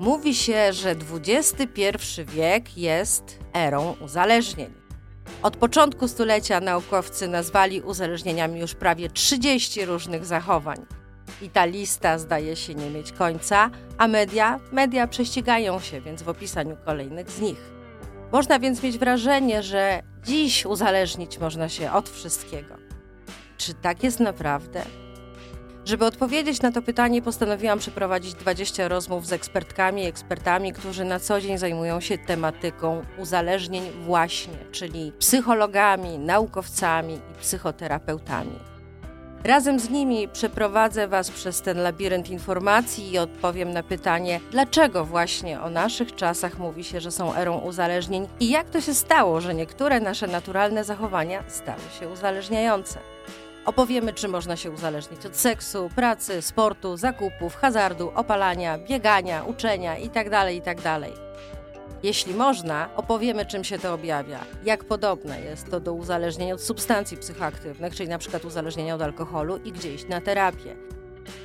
[0.00, 1.82] Mówi się, że XXI
[2.24, 4.74] wiek jest erą uzależnień.
[5.42, 10.86] Od początku stulecia naukowcy nazwali uzależnieniami już prawie 30 różnych zachowań.
[11.42, 16.28] I ta lista zdaje się nie mieć końca, a media, media prześcigają się więc w
[16.28, 17.72] opisaniu kolejnych z nich.
[18.32, 22.74] Można więc mieć wrażenie, że dziś uzależnić można się od wszystkiego.
[23.56, 24.99] Czy tak jest naprawdę?
[25.90, 31.20] Żeby odpowiedzieć na to pytanie, postanowiłam przeprowadzić 20 rozmów z ekspertkami i ekspertami, którzy na
[31.20, 38.58] co dzień zajmują się tematyką uzależnień, właśnie, czyli psychologami, naukowcami i psychoterapeutami.
[39.44, 45.60] Razem z nimi przeprowadzę Was przez ten labirynt informacji i odpowiem na pytanie, dlaczego właśnie
[45.60, 49.54] o naszych czasach mówi się, że są erą uzależnień i jak to się stało, że
[49.54, 53.09] niektóre nasze naturalne zachowania stały się uzależniające.
[53.66, 60.54] Opowiemy, czy można się uzależnić od seksu, pracy, sportu, zakupów, hazardu, opalania, biegania, uczenia itd.
[60.54, 61.00] itd.
[62.02, 67.16] Jeśli można, opowiemy, czym się to objawia, jak podobne jest to do uzależnienia od substancji
[67.16, 68.40] psychoaktywnych, czyli np.
[68.46, 70.76] uzależnienia od alkoholu i gdzie iść na terapię.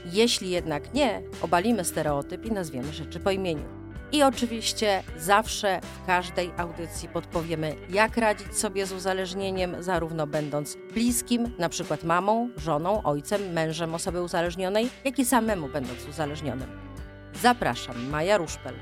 [0.05, 3.84] Jeśli jednak nie, obalimy stereotyp i nazwiemy rzeczy po imieniu.
[4.15, 11.51] I oczywiście zawsze w każdej audycji podpowiemy, jak radzić sobie z uzależnieniem, zarówno będąc bliskim,
[11.59, 16.67] na przykład mamą, żoną, ojcem, mężem osoby uzależnionej, jak i samemu będąc uzależnionym.
[17.41, 18.73] Zapraszam, Maja Ruszpel.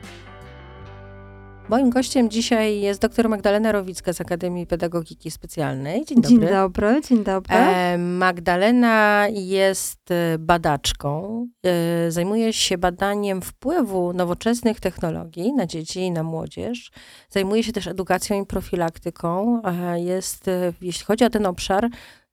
[1.70, 6.06] Moim gościem dzisiaj jest dr Magdalena Rowicka z Akademii Pedagogiki Specjalnej.
[6.06, 6.40] Dzień dobry.
[6.40, 7.56] Dzień dobry, dzień dobry.
[7.56, 11.48] E, Magdalena jest e, badaczką.
[11.66, 16.92] E, zajmuje się badaniem wpływu nowoczesnych technologii na dzieci i na młodzież.
[17.30, 19.62] Zajmuje się też edukacją i profilaktyką.
[19.64, 21.90] E, jest, e, jeśli chodzi o ten obszar,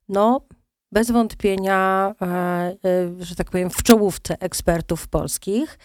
[0.09, 0.41] no
[0.93, 2.77] bez wątpienia, e,
[3.19, 5.79] że tak powiem, w czołówce ekspertów polskich.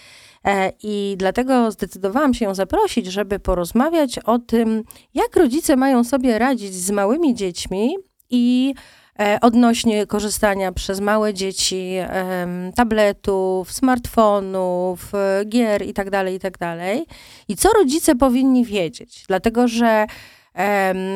[0.46, 6.40] E, I dlatego zdecydowałam się ją zaprosić, żeby porozmawiać o tym, jak rodzice mają sobie
[6.40, 7.96] radzić z małymi dziećmi
[8.30, 8.74] i
[9.20, 11.96] e, odnośnie korzystania przez małe dzieci
[12.76, 15.12] tabletów, smartfonów,
[15.46, 16.58] gier itd., tak itd.
[16.60, 17.16] Tak
[17.48, 19.24] I co rodzice powinni wiedzieć?
[19.28, 20.06] Dlatego, że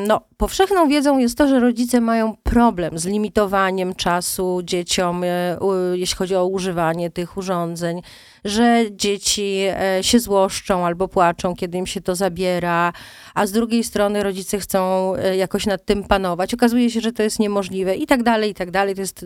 [0.07, 5.57] no, powszechną wiedzą jest to, że rodzice mają problem z limitowaniem czasu dzieciom, e,
[5.93, 8.01] jeśli chodzi o używanie tych urządzeń,
[8.45, 12.93] że dzieci e, się złoszczą albo płaczą, kiedy im się to zabiera,
[13.33, 16.53] a z drugiej strony rodzice chcą e, jakoś nad tym panować.
[16.53, 18.95] Okazuje się, że to jest niemożliwe i tak dalej, i tak dalej.
[18.95, 19.25] To jest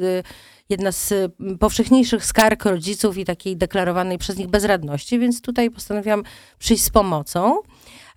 [0.69, 1.13] jedna z
[1.59, 6.23] powszechniejszych skarg rodziców i takiej deklarowanej przez nich bezradności, więc tutaj postanowiłam
[6.59, 7.59] przyjść z pomocą.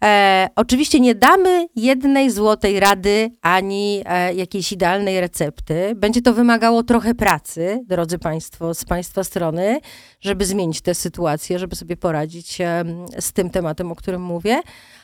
[0.04, 5.92] E, oczywiście nie damy jednej złotej rady ani e, jakiejś idealnej recepty.
[5.96, 9.80] Będzie to wymagało trochę pracy, drodzy Państwo, z Państwa strony,
[10.20, 12.84] żeby zmienić tę sytuację, żeby sobie poradzić e,
[13.20, 14.60] z tym tematem, o którym mówię.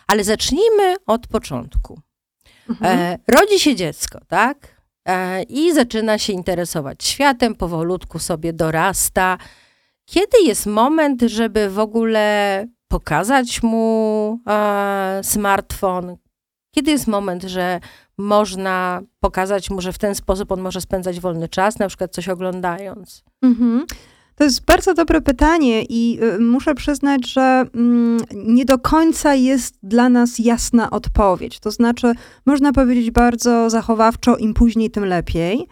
[0.07, 2.01] Ale zacznijmy od początku.
[2.69, 2.99] Mhm.
[2.99, 4.83] E, rodzi się dziecko, tak?
[5.09, 9.39] E, I zaczyna się interesować światem, powolutku sobie dorasta.
[10.05, 16.17] Kiedy jest moment, żeby w ogóle pokazać mu e, smartfon?
[16.75, 17.81] Kiedy jest moment, że
[18.19, 22.29] można pokazać mu, że w ten sposób on może spędzać wolny czas, na przykład coś
[22.29, 23.25] oglądając?
[23.43, 23.87] Mhm.
[24.35, 29.79] To jest bardzo dobre pytanie i y, muszę przyznać, że mm, nie do końca jest
[29.83, 31.61] dla nas jasna odpowiedź.
[31.61, 32.13] To znaczy,
[32.47, 35.67] można powiedzieć bardzo zachowawczo, im później, tym lepiej.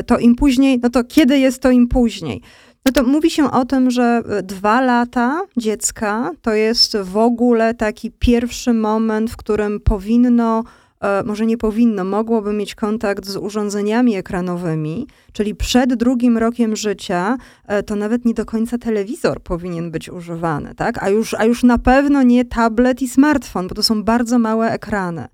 [0.00, 2.42] Y, to im później, no to kiedy jest to im później?
[2.86, 7.74] No to mówi się o tym, że e, dwa lata dziecka to jest w ogóle
[7.74, 10.64] taki pierwszy moment, w którym powinno,
[11.00, 17.36] e, może nie powinno, mogłoby mieć kontakt z urządzeniami ekranowymi, czyli przed drugim rokiem życia
[17.66, 21.02] e, to nawet nie do końca telewizor powinien być używany, tak?
[21.02, 24.72] A już, a już na pewno nie tablet i smartfon, bo to są bardzo małe
[24.72, 25.28] ekrany.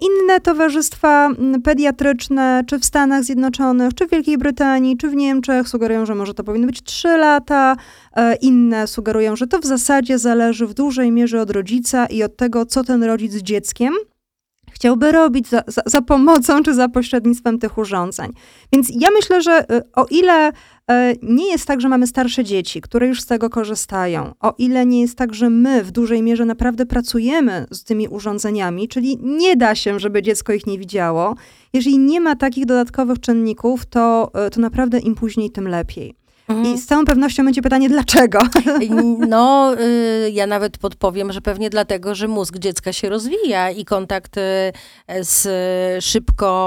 [0.00, 1.30] Inne towarzystwa
[1.64, 6.34] pediatryczne, czy w Stanach Zjednoczonych, czy w Wielkiej Brytanii, czy w Niemczech, sugerują, że może
[6.34, 7.76] to powinno być 3 lata.
[8.16, 12.36] E, inne sugerują, że to w zasadzie zależy w dużej mierze od rodzica i od
[12.36, 13.94] tego, co ten rodzic z dzieckiem
[14.78, 18.32] chciałby robić za, za, za, pomocą czy za pośrednictwem tych urządzeń.
[18.72, 20.52] Więc ja myślę, że y, o ile
[20.90, 24.86] e, nie jest tak, że mamy starsze dzieci, które już z tego korzystają, o ile
[24.86, 29.56] nie jest tak, że my w dużej mierze naprawdę pracujemy z tymi urządzeniami, czyli nie
[29.56, 31.34] da się, żeby dziecko ich nie widziało,
[31.72, 36.14] jeżeli nie ma takich dodatkowych czynników, to, e, to naprawdę im później, tym lepiej.
[36.48, 36.74] Mhm.
[36.74, 38.38] I z całą pewnością będzie pytanie, dlaczego?
[39.28, 44.36] No, y, ja nawet podpowiem, że pewnie dlatego, że mózg dziecka się rozwija i kontakt
[44.36, 44.40] y,
[45.20, 45.48] z
[46.04, 46.58] szybko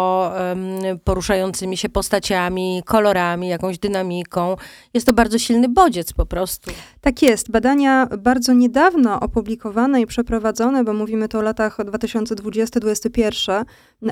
[1.04, 4.56] poruszającymi się postaciami, kolorami, jakąś dynamiką.
[4.94, 6.72] Jest to bardzo silny bodziec po prostu.
[7.02, 7.52] Tak jest.
[7.52, 13.66] Badania bardzo niedawno opublikowane i przeprowadzone, bo mówimy tu o latach 2020-2021, n-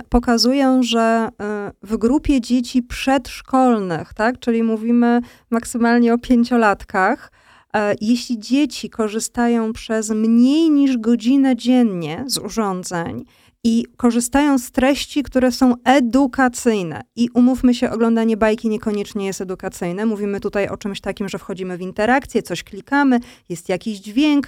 [0.09, 7.31] pokazują, że y, w grupie dzieci przedszkolnych, tak, czyli mówimy maksymalnie o pięciolatkach,
[7.75, 13.25] e, jeśli dzieci korzystają przez mniej niż godzinę dziennie z urządzeń
[13.63, 17.01] i korzystają z treści, które są edukacyjne.
[17.15, 20.05] I umówmy się, oglądanie bajki niekoniecznie jest edukacyjne.
[20.05, 23.19] Mówimy tutaj o czymś takim, że wchodzimy w interakcję, coś klikamy,
[23.49, 24.47] jest jakiś dźwięk.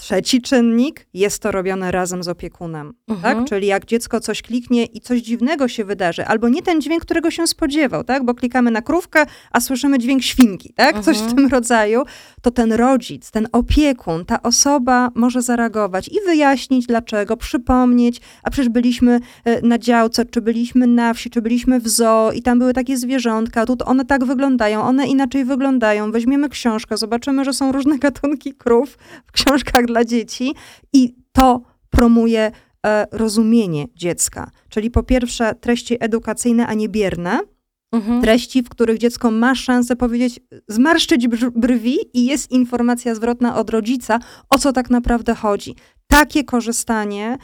[0.00, 2.92] Trzeci czynnik, jest to robione razem z opiekunem.
[3.08, 3.36] Mhm.
[3.36, 3.48] Tak?
[3.48, 7.30] Czyli jak dziecko coś kliknie i coś dziwnego się wydarzy, albo nie ten dźwięk, którego
[7.30, 8.24] się spodziewał, tak?
[8.24, 11.00] bo klikamy na krówkę, a słyszymy dźwięk świnki, tak?
[11.00, 11.36] coś w Mhm.
[11.36, 12.02] tym rodzaju,
[12.42, 18.68] to ten rodzic, ten opiekun, ta osoba może zareagować i wyjaśnić dlaczego, przypomnieć, a przecież
[18.68, 22.72] byliśmy e, na działce, czy byliśmy na wsi, czy byliśmy w zoo i tam były
[22.72, 26.12] takie zwierzątka, tu one tak wyglądają, one inaczej wyglądają.
[26.12, 30.54] Weźmiemy książkę, zobaczymy, że są różne gatunki krów w książkach dla dzieci
[30.92, 32.52] i to promuje
[32.86, 34.50] e, rozumienie dziecka.
[34.68, 37.40] Czyli po pierwsze treści edukacyjne, a nie bierne,
[37.92, 38.20] Mhm.
[38.20, 44.18] treści, w których dziecko ma szansę powiedzieć, zmarszczyć brwi i jest informacja zwrotna od rodzica,
[44.50, 45.74] o co tak naprawdę chodzi.
[46.06, 47.38] Takie korzystanie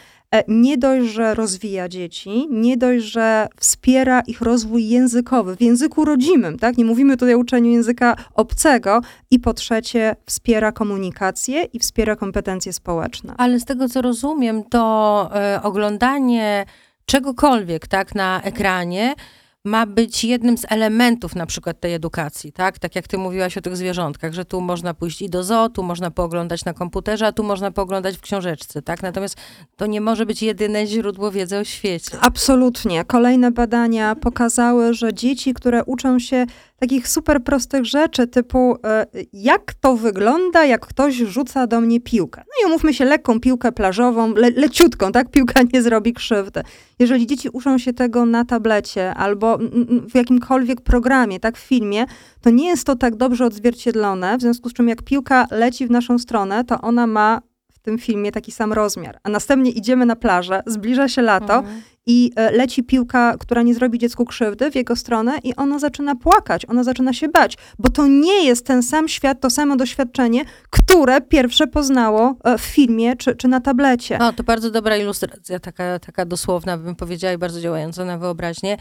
[0.49, 6.59] nie dość, że rozwija dzieci, nie dość, że wspiera ich rozwój językowy w języku rodzimym,
[6.59, 6.79] tak?
[6.79, 9.01] Nie mówimy tutaj o uczeniu języka obcego
[9.31, 13.35] i po trzecie wspiera komunikację i wspiera kompetencje społeczne.
[13.39, 16.65] Ale z tego, co rozumiem, to e, oglądanie
[17.07, 19.15] czegokolwiek tak, na ekranie
[19.67, 22.79] ma być jednym z elementów na przykład tej edukacji, tak?
[22.79, 25.83] Tak jak ty mówiłaś o tych zwierzątkach, że tu można pójść i do zoo, tu
[25.83, 29.03] można pooglądać na komputerze, a tu można pooglądać w książeczce, tak?
[29.03, 29.37] Natomiast
[29.77, 32.19] to nie może być jedyne źródło wiedzy o świecie.
[32.21, 33.05] Absolutnie.
[33.05, 39.75] Kolejne badania pokazały, że dzieci, które uczą się takich super prostych rzeczy, typu e, jak
[39.75, 42.43] to wygląda, jak ktoś rzuca do mnie piłkę.
[42.47, 45.31] No i umówmy się, lekką piłkę plażową, le, leciutką, tak?
[45.31, 46.63] Piłka nie zrobi krzywdy.
[46.99, 49.59] Jeżeli dzieci uczą się tego na tablecie albo
[50.11, 52.05] w jakimkolwiek programie, tak, w filmie,
[52.41, 55.91] to nie jest to tak dobrze odzwierciedlone, w związku z czym jak piłka leci w
[55.91, 57.41] naszą stronę, to ona ma
[57.87, 59.19] tym filmie taki sam rozmiar.
[59.23, 61.83] A następnie idziemy na plażę, zbliża się lato, Mhm.
[62.09, 66.15] i e, leci piłka, która nie zrobi dziecku krzywdy w jego stronę i ono zaczyna
[66.17, 70.45] płakać, ono zaczyna się bać, bo to nie jest ten sam świat, to samo doświadczenie,
[70.71, 74.19] które pierwsze poznało e, w filmie czy, czy na tablecie.
[74.19, 78.77] No, to bardzo dobra ilustracja, taka, taka dosłowna, bym powiedziała, i bardzo działająca na wyobraźnię.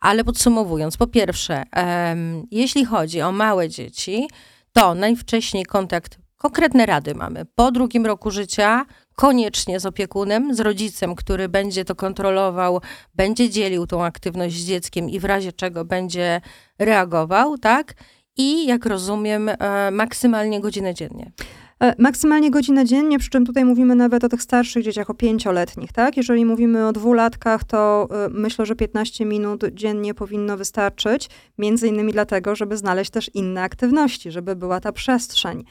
[0.00, 4.28] Ale podsumowując, po pierwsze, em, jeśli chodzi o małe dzieci,
[4.72, 7.44] to najwcześniej kontakt, konkretne rady mamy.
[7.54, 12.80] Po drugim roku życia koniecznie z opiekunem, z rodzicem, który będzie to kontrolował,
[13.14, 16.40] będzie dzielił tą aktywność z dzieckiem i w razie czego będzie
[16.78, 17.94] reagował, tak?
[18.36, 21.32] I jak rozumiem, e, maksymalnie godzinę dziennie.
[21.82, 25.92] E, Maksymalnie godzinę dziennie, przy czym tutaj mówimy nawet o tych starszych dzieciach, o pięcioletnich,
[25.92, 26.16] tak?
[26.16, 32.12] Jeżeli mówimy o dwulatkach, to e, myślę, że 15 minut dziennie powinno wystarczyć, między innymi
[32.12, 35.64] dlatego, żeby znaleźć też inne aktywności, żeby była ta przestrzeń.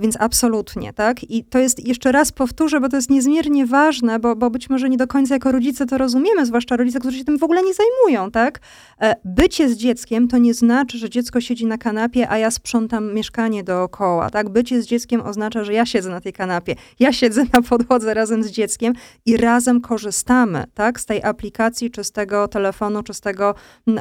[0.00, 1.30] Więc absolutnie, tak?
[1.30, 4.88] I to jest, jeszcze raz powtórzę, bo to jest niezmiernie ważne, bo, bo być może
[4.88, 7.72] nie do końca jako rodzice to rozumiemy, zwłaszcza rodzice, którzy się tym w ogóle nie
[7.74, 8.60] zajmują, tak?
[9.00, 13.14] E, Bycie z dzieckiem to nie znaczy, że dziecko siedzi na kanapie, a ja sprzątam
[13.14, 14.48] mieszkanie dookoła, tak?
[14.48, 18.44] Bycie z dzieckiem oznacza, że ja siedzę na tej kanapie, ja siedzę na podłodze razem
[18.44, 18.92] z dzieckiem
[19.26, 21.00] i razem korzystamy, tak?
[21.00, 23.54] Z tej aplikacji, czy z tego telefonu, czy z tego,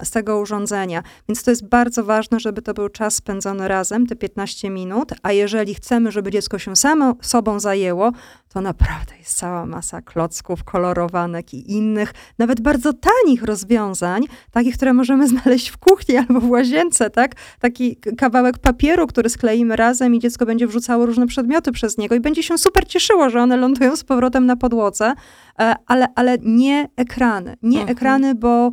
[0.03, 1.03] z tego urządzenia.
[1.29, 5.31] Więc to jest bardzo ważne, żeby to był czas spędzony razem, te 15 minut, a
[5.31, 8.11] jeżeli chcemy, żeby dziecko się samo sobą zajęło,
[8.53, 14.93] to naprawdę jest cała masa klocków, kolorowanek i innych, nawet bardzo tanich rozwiązań, takich, które
[14.93, 17.35] możemy znaleźć w kuchni albo w łazience, tak?
[17.59, 22.19] Taki kawałek papieru, który skleimy razem i dziecko będzie wrzucało różne przedmioty przez niego i
[22.19, 25.13] będzie się super cieszyło, że one lądują z powrotem na podłodze,
[25.59, 27.57] e, ale, ale nie ekrany.
[27.61, 27.97] Nie Mhm.
[27.97, 28.71] ekrany, bo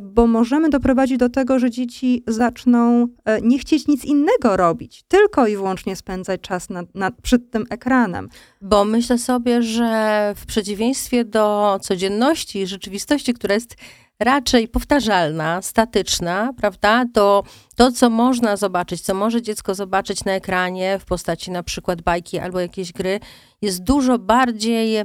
[0.00, 5.46] bo możemy doprowadzić do tego, że dzieci zaczną e, nie chcieć nic innego robić, tylko
[5.46, 8.28] i wyłącznie spędzać czas nad, nad, przed tym ekranem.
[8.60, 13.76] Bo myślę sobie, że w przeciwieństwie do codzienności i rzeczywistości, która jest
[14.20, 17.42] raczej powtarzalna, statyczna, prawda, to
[17.76, 22.38] to, co można zobaczyć, co może dziecko zobaczyć na ekranie w postaci na przykład bajki
[22.38, 23.20] albo jakiejś gry,
[23.62, 25.04] jest dużo bardziej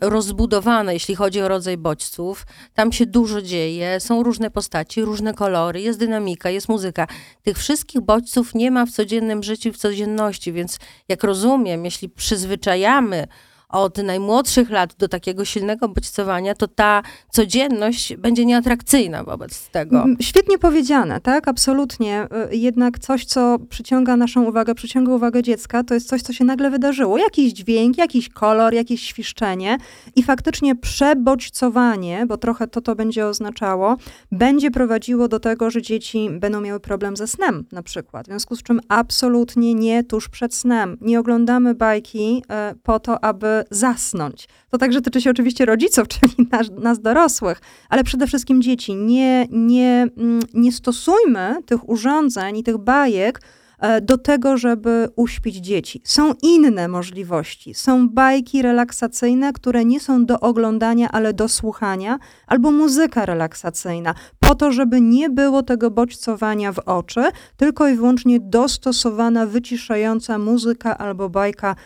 [0.00, 2.46] rozbudowane, jeśli chodzi o rodzaj bodźców.
[2.74, 7.06] Tam się dużo dzieje, są różne postaci, różne kolory, jest dynamika, jest muzyka.
[7.42, 13.26] Tych wszystkich bodźców nie ma w codziennym życiu, w codzienności, więc jak rozumiem, jeśli przyzwyczajamy
[13.72, 20.04] od najmłodszych lat do takiego silnego bodźcowania, to ta codzienność będzie nieatrakcyjna wobec tego.
[20.20, 21.48] Świetnie powiedziane, tak?
[21.48, 22.26] Absolutnie.
[22.52, 26.44] Y, Jednak coś, co przyciąga naszą uwagę, przyciąga uwagę dziecka, to jest coś, co się
[26.44, 27.18] nagle wydarzyło.
[27.18, 29.78] Jakiś dźwięk, jakiś kolor, jakieś świszczenie
[30.16, 33.96] i faktycznie przebodźcowanie, bo trochę to to będzie oznaczało,
[34.32, 38.26] będzie prowadziło do tego, że dzieci będą miały problem ze snem na przykład.
[38.26, 40.96] W związku z czym absolutnie nie tuż przed snem.
[41.00, 44.48] Nie oglądamy bajki e, po to, aby zasnąć.
[44.70, 48.94] To także tyczy się oczywiście rodziców, czyli nas, nas dorosłych, ale przede wszystkim dzieci.
[48.94, 53.40] Nie, nie, mm, nie stosujmy tych urządzeń i tych bajek
[53.78, 56.02] e, do tego, żeby uśpić dzieci.
[56.04, 57.74] Są inne możliwości.
[57.74, 64.14] Są bajki relaksacyjne, które nie są do oglądania, ale do słuchania, albo muzyka relaksacyjna,
[64.50, 67.22] po to, żeby nie było tego bodźcowania w oczy,
[67.56, 71.76] tylko i wyłącznie dostosowana, wyciszająca muzyka albo bajka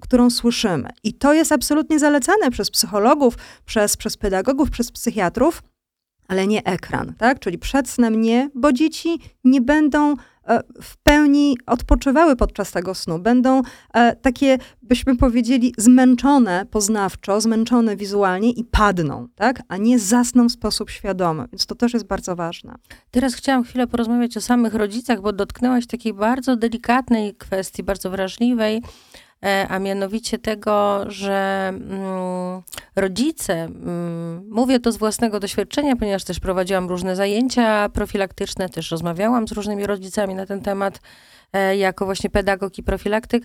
[0.00, 0.88] którą słyszymy.
[1.04, 3.34] I to jest absolutnie zalecane przez psychologów,
[3.64, 5.62] przez, przez pedagogów, przez psychiatrów,
[6.30, 7.40] ale nie ekran, tak?
[7.40, 13.18] Czyli przed snem nie, bo dzieci nie będą e, w pełni odpoczywały podczas tego snu.
[13.18, 13.62] Będą
[13.94, 19.62] e, takie, byśmy powiedzieli, zmęczone poznawczo, zmęczone wizualnie i padną, tak?
[19.68, 21.48] A nie zasną w sposób świadomy.
[21.52, 22.74] Więc to też jest bardzo ważne.
[23.10, 28.76] Teraz chciałam chwilę porozmawiać o samych rodzicach, bo dotknęłaś takiej bardzo delikatnej kwestii, bardzo wrażliwej,
[28.76, 28.82] e,
[29.68, 32.62] a mianowicie tego, że mm,
[32.96, 39.48] rodzice, mm, mówię to z własnego doświadczenia, ponieważ też prowadziłam różne zajęcia profilaktyczne, też rozmawiałam
[39.48, 41.00] z różnymi rodzicami na ten temat,
[41.52, 43.44] e, jako właśnie pedagog i profilaktyk.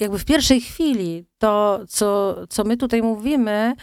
[0.00, 3.74] Jakby w pierwszej chwili to, co, co my tutaj mówimy,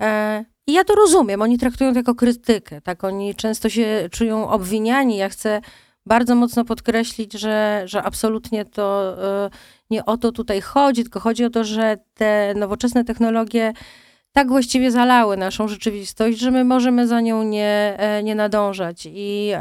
[0.00, 3.04] e, i ja to rozumiem, oni traktują to jako krytykę, tak?
[3.04, 5.16] Oni często się czują obwiniani.
[5.16, 5.60] Ja chcę
[6.06, 9.50] bardzo mocno podkreślić, że, że absolutnie to e,
[9.90, 13.72] nie o to tutaj chodzi, tylko chodzi o to, że te nowoczesne technologie
[14.36, 19.08] tak właściwie zalały naszą rzeczywistość, że my możemy za nią nie, e, nie nadążać.
[19.10, 19.52] I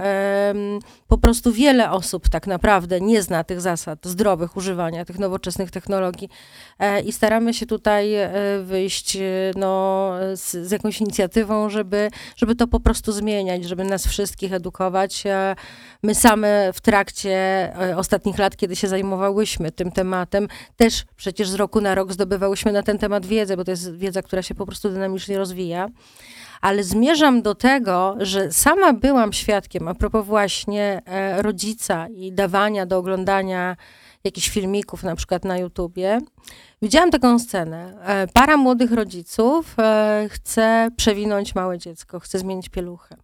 [1.08, 6.30] po prostu wiele osób tak naprawdę nie zna tych zasad zdrowych używania tych nowoczesnych technologii.
[6.80, 8.30] E, I staramy się tutaj e,
[8.64, 9.18] wyjść
[9.56, 15.24] no, z, z jakąś inicjatywą, żeby, żeby to po prostu zmieniać, żeby nas wszystkich edukować.
[16.04, 17.38] My same w trakcie
[17.96, 22.84] ostatnich lat, kiedy się zajmowałyśmy tym tematem, też przecież z roku na rok zdobywałyśmy na
[22.84, 25.88] ten temat wiedzę, bo to jest wiedza, która się po prostu dynamicznie rozwija.
[26.62, 32.86] Ale zmierzam do tego, że sama byłam świadkiem, a propos właśnie e, rodzica i dawania
[32.86, 33.76] do oglądania
[34.24, 36.20] jakichś filmików, na przykład na YouTubie.
[36.82, 37.94] Widziałam taką scenę.
[38.06, 43.16] E, Para młodych rodziców e, chce przewinąć małe dziecko, chce zmienić pieluchę.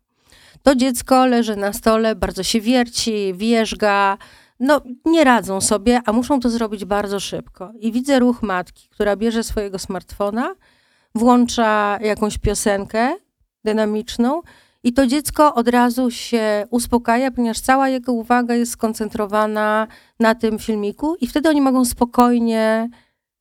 [0.63, 4.17] To dziecko leży na stole, bardzo się wierci, wierzga.
[4.59, 7.71] No, nie radzą sobie, a muszą to zrobić bardzo szybko.
[7.79, 10.55] I widzę ruch matki, która bierze swojego smartfona,
[11.15, 13.15] włącza jakąś piosenkę
[13.63, 14.41] dynamiczną
[14.83, 19.87] i to dziecko od razu się uspokaja, ponieważ cała jego uwaga jest skoncentrowana
[20.19, 22.89] na tym filmiku i wtedy oni mogą spokojnie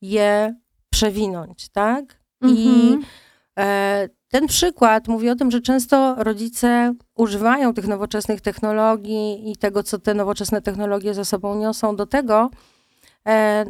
[0.00, 0.54] je
[0.90, 2.20] przewinąć, tak?
[2.42, 3.04] I Mhm.
[3.58, 9.82] e, ten przykład mówi o tym, że często rodzice używają tych nowoczesnych technologii i tego,
[9.82, 12.50] co te nowoczesne technologie ze sobą niosą, do tego,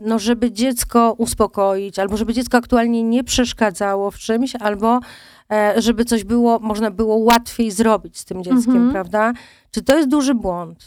[0.02, 5.00] no, żeby dziecko uspokoić, albo żeby dziecko aktualnie nie przeszkadzało w czymś, albo
[5.52, 8.92] e, żeby coś było, można było łatwiej zrobić z tym dzieckiem, Mhm.
[8.92, 9.32] prawda?
[9.70, 10.84] Czy to jest duży błąd?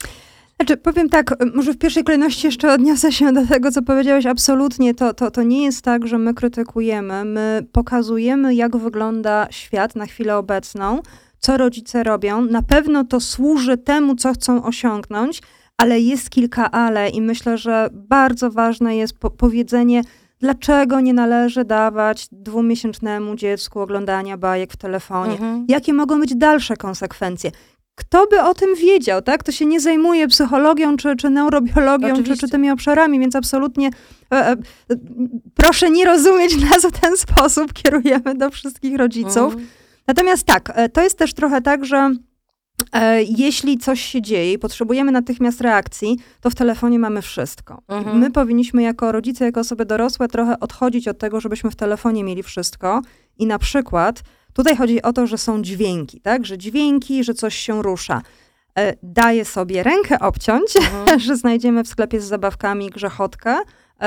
[0.56, 4.26] Znaczy, powiem tak, może w pierwszej kolejności jeszcze odniosę się do tego, co powiedziałeś.
[4.26, 7.26] Absolutnie to, to, to nie jest tak, że my krytykujemy.
[7.26, 11.00] My pokazujemy, jak wygląda świat na chwilę obecną,
[11.40, 12.42] co rodzice robią.
[12.42, 15.42] Na pewno to służy temu, co chcą osiągnąć,
[15.78, 20.02] ale jest kilka ale i myślę, że bardzo ważne jest po powiedzenie,
[20.40, 25.34] dlaczego nie należy dawać dwumiesięcznemu dziecku oglądania bajek w telefonie.
[25.34, 25.66] Mhm.
[25.70, 27.52] jakie mogą być dalsze konsekwencje.
[27.96, 29.44] Kto by o tym wiedział, tak?
[29.44, 32.48] To się nie zajmuje psychologią, czy, czy neurobiologią, czy, Oczywiście.
[32.48, 33.90] czy tymi obszarami, więc absolutnie
[34.32, 34.56] e, e,
[35.56, 39.54] proszę nie rozumieć nas w ten sposób, kierujemy do wszystkich rodziców.
[39.54, 39.68] Mhm.
[40.08, 42.16] Natomiast tak, e, to jest też trochę tak, że
[43.38, 47.82] jeśli coś się dzieje i potrzebujemy natychmiast reakcji, to w telefonie mamy wszystko.
[47.88, 48.18] Mhm.
[48.20, 52.44] My powinniśmy jako rodzice, jako osoby dorosłe trochę odchodzić od tego, żebyśmy w telefonie mieli
[52.44, 53.02] wszystko
[53.38, 54.22] i na przykład
[54.54, 56.46] tutaj chodzi o to, że są dźwięki, tak?
[56.46, 58.22] Że dźwięki, że coś się rusza.
[58.80, 61.20] E, Daję sobie rękę obciąć, Mhm.
[61.26, 63.64] że znajdziemy w sklepie z zabawkami grzechotkę, e,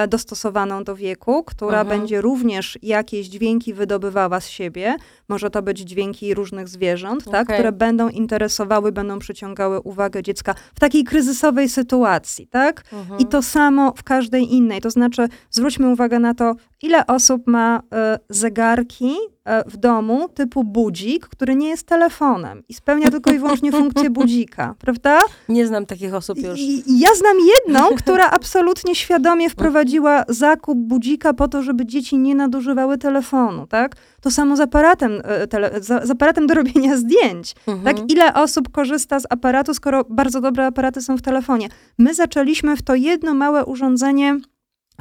[0.08, 1.98] dostosowaną do wieku, która Mhm.
[2.00, 4.96] będzie również jakieś dźwięki wydobywała z siebie.
[5.28, 7.56] Może to być dźwięki różnych zwierząt, tak, Okej.
[7.56, 12.84] które będą interesowały, będą przyciągały uwagę dziecka w takiej kryzysowej sytuacji, tak?
[12.92, 13.20] Mhm.
[13.20, 14.80] I to samo w każdej innej.
[14.80, 19.35] To znaczy, zwróćmy uwagę na to, ile osób ma e, zegarki e,
[19.66, 24.74] w domu typu budzik, który nie jest telefonem i spełnia tylko i wyłącznie funkcję budzika,
[24.84, 25.20] prawda?
[25.48, 26.60] Nie znam takich osób już.
[26.60, 32.34] I, ja znam jedną, która absolutnie świadomie wprowadziła zakup budzika po to, żeby dzieci nie
[32.34, 33.96] nadużywały telefonu, tak?
[34.20, 37.54] To samo z aparatem, e, tele, z, z aparatem do robienia zdjęć.
[37.66, 37.96] Mhm.
[37.96, 41.68] Tak, ile osób korzysta z aparatu, skoro bardzo dobre aparaty są w telefonie?
[41.98, 44.38] My zaczęliśmy w to jedno małe urządzenie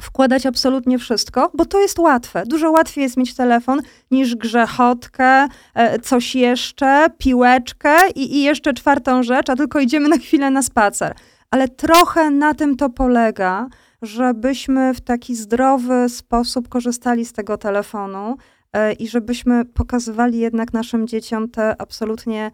[0.00, 2.42] wkładać absolutnie wszystko, bo to jest łatwe.
[2.46, 9.22] Dużo łatwiej jest mieć telefon niż grzechotkę, e, coś jeszcze, piłeczkę i, i jeszcze czwartą
[9.22, 11.14] rzecz, a tylko idziemy na chwilę na spacer.
[11.50, 13.68] Ale trochę na tym to polega,
[14.02, 18.36] żebyśmy w taki zdrowy sposób korzystali z tego telefonu
[18.72, 22.50] e, i żebyśmy pokazywali jednak naszym dzieciom te absolutnie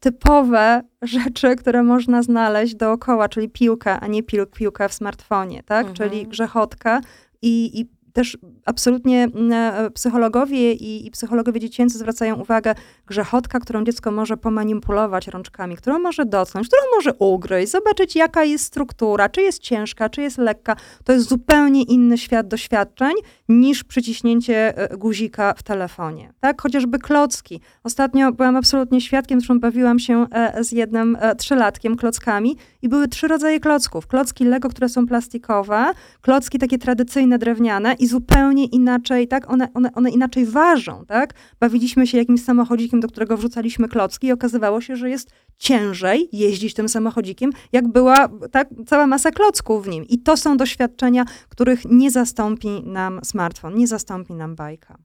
[0.00, 5.86] typowe rzeczy, które można znaleźć dookoła, czyli piłka, a nie pil, piłka w smartfonie, tak?
[5.86, 5.94] Mhm.
[5.96, 7.00] Czyli grzechotka
[7.42, 12.74] i, i też absolutnie mm, e, psychologowie i, i psychologowie dziecięcy zwracają uwagę,
[13.06, 18.64] grzechotka, którą dziecko może pomanipulować rączkami, którą może dotknąć, którą może ugryźć, zobaczyć jaka jest
[18.64, 20.76] struktura, czy jest ciężka, czy jest lekka.
[21.04, 23.12] To jest zupełnie inny świat doświadczeń
[23.48, 26.32] niż przyciśnięcie e, guzika w telefonie.
[26.40, 26.62] Tak?
[26.62, 27.60] Chociażby klocki.
[27.84, 33.28] Ostatnio byłam absolutnie świadkiem, zresztą bawiłam się e, z jednym trzylatkiem klockami i były trzy
[33.28, 34.06] rodzaje klocków.
[34.06, 39.50] Klocki Lego, które są plastikowe, klocki takie tradycyjne, drewniane i zupełnie inaczej, tak?
[39.50, 41.34] One, one, one inaczej ważą, tak?
[41.60, 46.74] Bawiliśmy się jakimś samochodzikiem, do którego wrzucaliśmy klocki i okazywało się, że jest ciężej jeździć
[46.74, 50.04] tym samochodzikiem, jak była tak, cała masa klocków w nim.
[50.08, 54.98] I to są doświadczenia, których nie zastąpi nam smartfon, nie zastąpi nam bajka.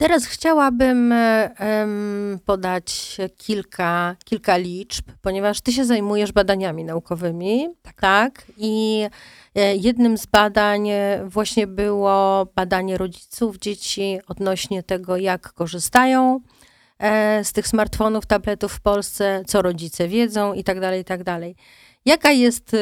[0.00, 1.50] Teraz chciałabym e,
[2.44, 7.68] podać kilka, kilka liczb, ponieważ ty się zajmujesz badaniami naukowymi,
[8.00, 8.44] tak?
[8.56, 9.06] I
[9.54, 16.40] e, jednym z badań e, właśnie było badanie rodziców dzieci odnośnie tego, jak korzystają
[17.42, 21.56] z tych smartfonów, tabletów w Polsce, co rodzice wiedzą i tak dalej, i tak dalej.
[22.04, 22.76] Jaka jest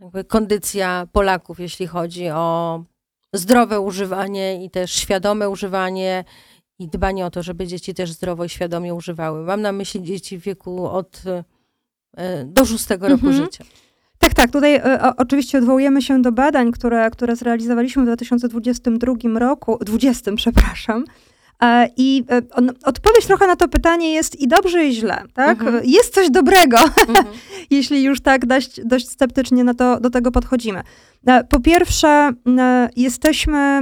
[0.00, 2.84] jakby kondycja Polaków, jeśli chodzi o
[3.32, 6.24] zdrowe używanie i też świadome używanie
[6.78, 9.44] i dbanie o to, żeby dzieci też zdrowo i świadomie używały.
[9.44, 11.22] Mam na myśli dzieci w wieku od
[12.16, 13.44] e, do szóstego roku Mhm.
[13.44, 13.64] życia.
[14.18, 14.50] Tak, tak.
[14.50, 21.04] Tutaj e, oczywiście odwołujemy się do badań, które, które zrealizowaliśmy w 2022 roku, 20, przepraszam.
[21.62, 22.42] E, I e,
[22.84, 25.60] odpowiedź trochę na to pytanie jest i dobrze, i źle, tak?
[25.62, 25.84] Mhm.
[25.84, 27.26] Jest coś dobrego, Mhm.
[27.70, 30.82] jeśli już tak dość, dość sceptycznie na to, do tego podchodzimy.
[31.26, 32.30] E, Po pierwsze,
[32.96, 33.80] jesteśmy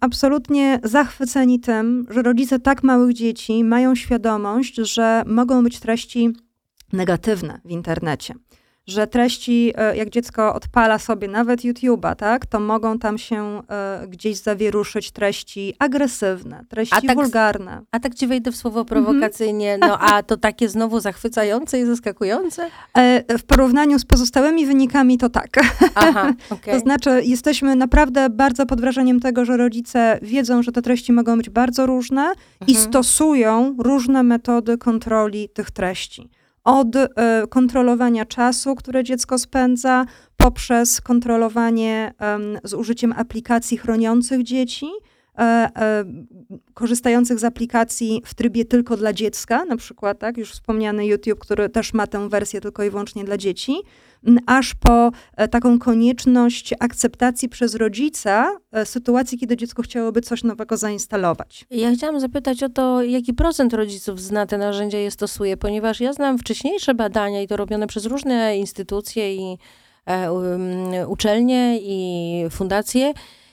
[0.00, 6.30] absolutnie zachwyceni tym, że rodzice tak małych dzieci mają świadomość, że mogą być treści
[6.92, 8.34] negatywne w internecie.
[8.90, 14.06] Że treści, e, jak dziecko odpala sobie nawet YouTube'a, tak, to mogą tam się e,
[14.08, 17.82] gdzieś zawieruszyć treści agresywne, treści A tak- wulgarne.
[17.92, 22.68] A tak ci wejdę w słowo prowokacyjnie, no a to takie znowu zachwycające i zaskakujące?
[22.98, 25.48] E, W porównaniu z pozostałymi wynikami to tak.
[25.94, 26.74] Aha, okej.
[26.74, 31.36] To znaczy, jesteśmy naprawdę bardzo pod wrażeniem tego, że rodzice wiedzą, że te treści mogą
[31.36, 32.32] być bardzo różne
[32.66, 32.88] i Mhm.
[32.88, 36.28] stosują różne metody kontroli tych treści.
[36.64, 37.08] Od e,
[37.48, 42.14] kontrolowania czasu, które dziecko spędza, poprzez kontrolowanie
[42.64, 44.86] z użyciem aplikacji chroniących dzieci,
[45.38, 46.04] e, e,
[46.74, 51.68] korzystających z aplikacji w trybie tylko dla dziecka, na przykład, tak, już wspomniany YouTube, który
[51.68, 53.72] też ma tę wersję tylko i wyłącznie dla dzieci,
[54.46, 60.76] aż po e, taką konieczność akceptacji przez rodzica e, sytuacji, kiedy dziecko chciałoby coś nowego
[60.76, 61.64] zainstalować.
[61.70, 66.00] Ja chciałam zapytać o to, jaki procent rodziców zna te narzędzia i je stosuje, ponieważ
[66.00, 69.58] ja znam wcześniejsze badania i to robione przez różne instytucje i
[70.06, 73.12] e, uczelnie i fundacje.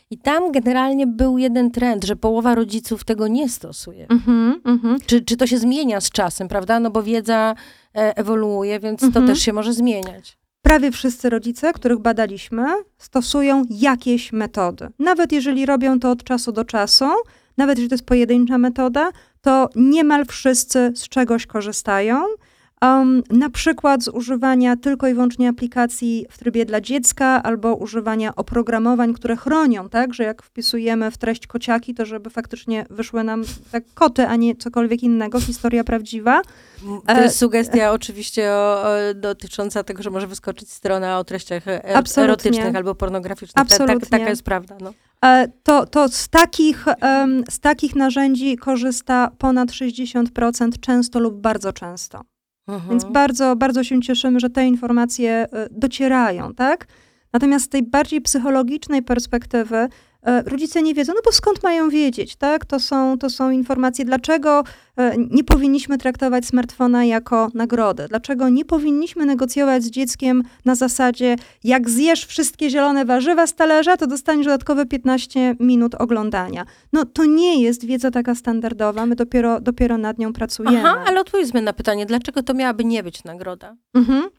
[0.09, 4.07] I tam generalnie był jeden trend, że połowa rodziców tego nie stosuje.
[4.09, 4.97] Mhm, mhm.
[5.05, 6.79] Czy, czy to się zmienia z czasem, prawda?
[6.79, 7.55] No bo wiedza
[7.93, 9.27] ewoluuje, więc to Mhm.
[9.27, 10.37] też się może zmieniać.
[10.61, 12.65] Prawie wszyscy rodzice, których badaliśmy,
[12.97, 14.87] stosują jakieś metody.
[14.99, 17.05] Nawet jeżeli robią to od czasu do czasu,
[17.57, 22.23] nawet jeżeli to jest pojedyncza metoda, to niemal wszyscy z czegoś korzystają.
[22.81, 28.35] Um, na przykład z używania tylko i wyłącznie aplikacji w trybie dla dziecka albo używania
[28.35, 33.43] oprogramowań, które chronią, tak, że jak wpisujemy w treść kociaki, to żeby faktycznie wyszły nam
[33.71, 36.41] tak koty, a nie cokolwiek innego, historia prawdziwa.
[37.07, 41.95] To jest sugestia oczywiście o, o, dotycząca tego, że może wyskoczyć strona o treściach e,
[41.95, 42.23] Absolutnie.
[42.23, 43.53] erotycznych albo pornograficznych.
[43.53, 44.09] Ta, tak, Absolutnie.
[44.09, 44.77] taka jest prawda.
[44.81, 44.93] No.
[45.25, 51.73] E, To, to z, takich, em, z takich narzędzi korzysta ponad 60%, często lub bardzo
[51.73, 52.21] często.
[52.67, 52.89] Mhm.
[52.89, 56.87] Więc bardzo, bardzo się cieszymy, że te informacje e, docierają, tak?
[57.33, 59.87] Natomiast z tej bardziej psychologicznej perspektywy
[60.45, 62.65] rodzice nie wiedzą, no bo skąd mają wiedzieć, tak?
[62.65, 64.63] To są, to są informacje, dlaczego
[64.97, 71.35] e, nie powinniśmy traktować smartfona jako nagrodę, dlaczego nie powinniśmy negocjować z dzieckiem na zasadzie,
[71.63, 76.65] jak zjesz wszystkie zielone warzywa z talerza, to dostaniesz dodatkowe 15 minut oglądania.
[76.93, 80.79] No to nie jest wiedza taka standardowa, my dopiero, dopiero nad nią pracujemy.
[80.79, 83.75] Aha, ale odpowiedzmy na pytanie, dlaczego to miałaby nie być nagroda?
[83.93, 84.29] Mhm.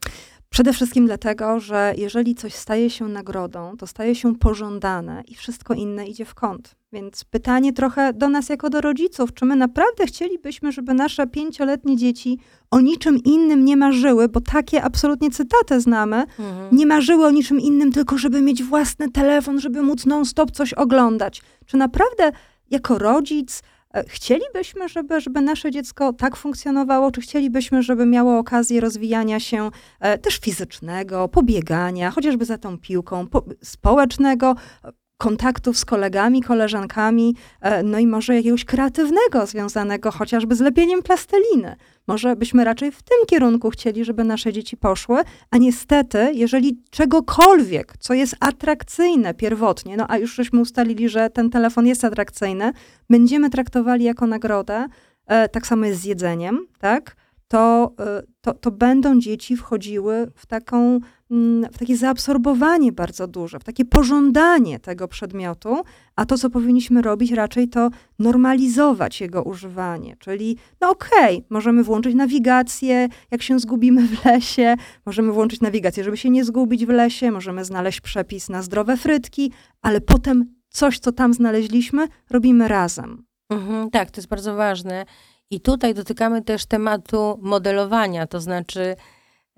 [0.51, 5.75] Przede wszystkim dlatego, że jeżeli coś staje się nagrodą, to staje się pożądane i wszystko
[5.75, 6.75] inne idzie w kąt.
[6.93, 11.97] Więc pytanie trochę do nas jako do rodziców, czy my naprawdę chcielibyśmy, żeby nasze pięcioletnie
[11.97, 12.39] dzieci
[12.71, 16.69] o niczym innym nie marzyły, bo takie absolutnie cytaty znamy, Mhm.
[16.77, 21.43] nie marzyły o niczym innym, tylko żeby mieć własny telefon, żeby móc non-stop coś oglądać.
[21.67, 22.33] Czy naprawdę
[22.71, 23.63] jako rodzic
[24.07, 29.71] chcielibyśmy, żeby, żeby nasze dziecko tak funkcjonowało, czy chcielibyśmy, żeby miało okazję rozwijania się
[30.01, 37.35] e, też fizycznego, pobiegania, chociażby za tą piłką, po, społecznego, e, kontaktów z kolegami, koleżankami,
[37.61, 41.77] e, no i może jakiegoś kreatywnego, związanego chociażby z lepieniem plasteliny.
[42.07, 47.95] Może byśmy raczej w tym kierunku chcieli, żeby nasze dzieci poszły, a niestety, jeżeli czegokolwiek,
[48.01, 52.73] co jest atrakcyjne pierwotnie, no a już żeśmy ustalili, że ten telefon jest atrakcyjny,
[53.11, 54.87] będziemy traktowali jako nagrodę,
[55.27, 57.17] e, tak samo jest z jedzeniem, tak?
[57.49, 63.59] To, e, to, to będą dzieci wchodziły w, taką, mm, w takie zaabsorbowanie bardzo duże,
[63.59, 65.77] w takie pożądanie tego przedmiotu,
[66.17, 70.17] a to, co powinniśmy robić, raczej to normalizować jego używanie.
[70.19, 74.75] Czyli, no okej, możemy włączyć nawigację, jak się zgubimy w lesie,
[75.07, 79.53] możemy włączyć nawigację, żeby się nie zgubić w lesie, możemy znaleźć przepis na zdrowe frytki,
[79.83, 83.25] ale potem coś, co tam znaleźliśmy, robimy razem.
[83.51, 85.05] Mhm, tak, to jest bardzo ważne.
[85.51, 88.97] I tutaj dotykamy też tematu modelowania, to znaczy,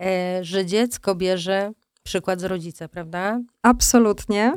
[0.00, 1.72] e, że dziecko bierze
[2.02, 3.40] przykład z rodzica, prawda?
[3.62, 4.52] Absolutnie.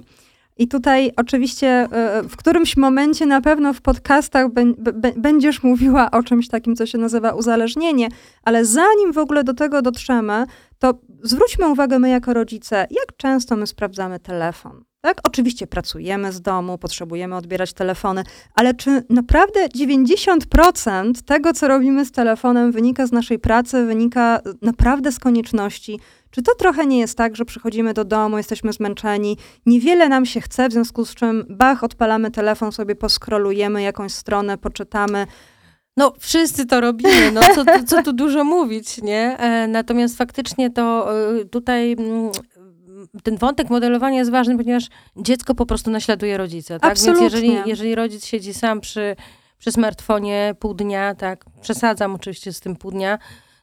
[0.58, 4.48] I tutaj oczywiście e, w którymś momencie na pewno w podcastach
[5.16, 8.08] będziesz mówiła o czymś takim, co się nazywa uzależnienie,
[8.44, 10.46] ale zanim w ogóle do tego dotrzemy,
[10.80, 10.94] to
[11.24, 14.84] zwróćmy uwagę my jako rodzice, jak często my sprawdzamy telefon.
[15.06, 15.18] Tak?
[15.24, 18.24] Oczywiście pracujemy z domu, potrzebujemy odbierać telefony,
[18.56, 25.12] ale czy naprawdę 90% tego, co robimy z telefonem, wynika z naszej pracy, wynika naprawdę
[25.12, 26.00] z konieczności?
[26.32, 30.42] Czy to trochę nie jest tak, że przychodzimy do domu, jesteśmy zmęczeni, niewiele nam się
[30.42, 35.28] chce, w związku z czym bach, odpalamy telefon, sobie poskrolujemy jakąś stronę, poczytamy.
[35.98, 39.38] No, wszyscy to robimy, no co, co tu dużo mówić, nie?
[39.38, 42.32] E, natomiast faktycznie to e, tutaj mm,
[43.24, 44.88] ten wątek modelowania jest ważny, ponieważ
[45.18, 46.92] dziecko po prostu naśladuje rodzica, tak?
[46.92, 47.30] Absolutnie.
[47.30, 49.16] Więc jeżeli, jeżeli rodzic siedzi sam przy,
[49.60, 53.20] przy smartfonie pół dnia, tak, przesadzam oczywiście z tym pół dnia,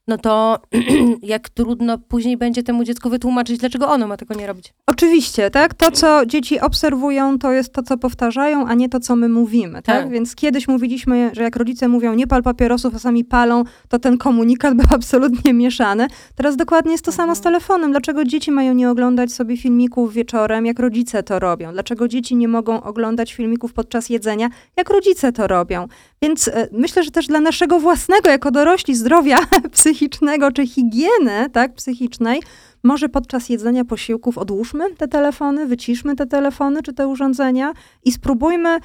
[0.08, 0.58] no to
[1.22, 4.74] jak trudno później będzie temu dziecku wytłumaczyć, dlaczego ono ma tego nie robić.
[4.86, 5.74] Oczywiście, tak?
[5.74, 9.82] To, co dzieci obserwują, to jest to, co powtarzają, a nie to, co my mówimy,
[9.82, 9.84] tak?
[10.02, 10.10] Tak.
[10.10, 14.18] Więc kiedyś mówiliśmy, że jak rodzice mówią, nie pal papierosów, a sami palą, to ten
[14.18, 16.06] komunikat był absolutnie mieszany.
[16.34, 17.42] Teraz dokładnie jest to samo z Mhm.
[17.54, 17.90] telefonem.
[17.90, 21.72] Dlaczego dzieci mają nie oglądać sobie filmików wieczorem, jak rodzice to robią?
[21.72, 25.88] Dlaczego dzieci nie mogą oglądać filmików podczas jedzenia, jak rodzice to robią?
[26.22, 29.38] Więc e, myślę, że też dla naszego własnego, jako dorośli, zdrowia
[29.80, 32.42] psychicznego czy higieny, tak, psychicznej,
[32.82, 37.72] może podczas jedzenia posiłków odłóżmy te telefony, wyciszmy te telefony czy te urządzenia
[38.04, 38.78] i spróbujmy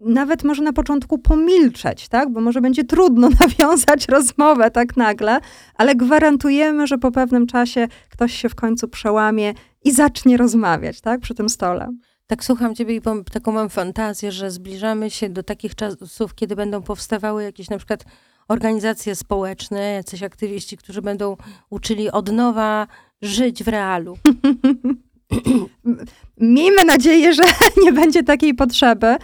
[0.00, 2.32] nawet może na początku pomilczeć, tak?
[2.32, 5.40] Bo może będzie trudno nawiązać rozmowę tak nagle,
[5.74, 11.20] ale gwarantujemy, że po pewnym czasie ktoś się w końcu przełamie i zacznie rozmawiać, tak?
[11.20, 11.88] Przy tym stole.
[12.26, 13.00] Tak słucham ciebie i
[13.32, 18.04] taką mam fantazję, że zbliżamy się do takich czasów, kiedy będą powstawały jakieś na przykład
[18.50, 21.36] organizacje społeczne, jacyś aktywiści, którzy będą
[21.70, 22.86] uczyli od nowa
[23.22, 24.16] żyć w realu.
[26.40, 27.42] Miejmy nadzieję, że
[27.84, 29.16] nie będzie takiej potrzeby,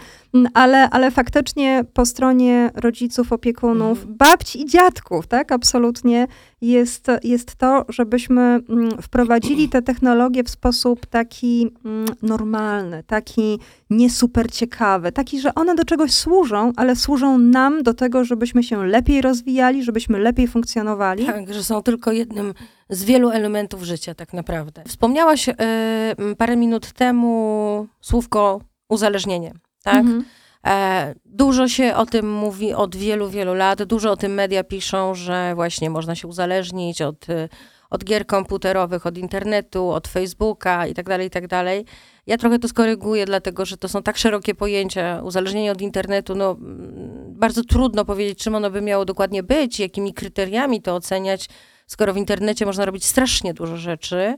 [0.53, 4.17] ale, ale faktycznie po stronie rodziców, opiekunów, Mhm.
[4.17, 6.27] babci i dziadków, tak, absolutnie
[6.61, 14.09] jest, jest to, żebyśmy mm, wprowadzili te technologie w sposób taki mm, normalny, taki nie
[14.09, 18.85] super ciekawy, taki, że one do czegoś służą, ale służą nam do tego, żebyśmy się
[18.85, 21.25] lepiej rozwijali, żebyśmy lepiej funkcjonowali.
[21.25, 22.53] Tak, że są tylko jednym
[22.89, 24.83] z wielu elementów życia tak naprawdę.
[24.87, 25.55] Wspomniałaś e,
[26.37, 29.95] parę minut temu słówko uzależnienie, tak?
[29.95, 30.25] Mhm.
[30.67, 33.83] E, dużo się o tym mówi od wielu, wielu lat.
[33.83, 37.49] Dużo o tym media piszą, że właśnie można się uzależnić od, e,
[37.89, 41.85] od gier komputerowych, od internetu, od Facebooka i tak dalej, i tak dalej.
[42.27, 45.21] Ja trochę to skoryguję, dlatego że to są tak szerokie pojęcia.
[45.23, 46.55] Uzależnienie od internetu, no
[47.27, 51.49] bardzo trudno powiedzieć, czym ono by miało dokładnie być, jakimi kryteriami to oceniać,
[51.87, 54.35] skoro w internecie można robić strasznie dużo rzeczy.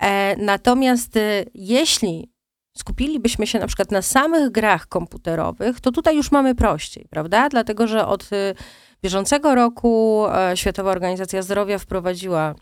[0.00, 2.34] E, natomiast e, jeśli
[2.76, 7.48] skupilibyśmy się na przykład na samych grach komputerowych, to tutaj już mamy prościej, prawda?
[7.48, 8.54] Dlatego, że od y,
[9.02, 12.54] bieżącego roku e, Światowa Organizacja Zdrowia wprowadziła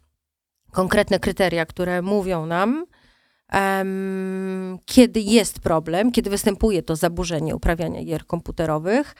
[0.73, 2.87] konkretne kryteria, które mówią nam,
[4.85, 9.15] kiedy jest problem, kiedy występuje to zaburzenie uprawiania gier komputerowych.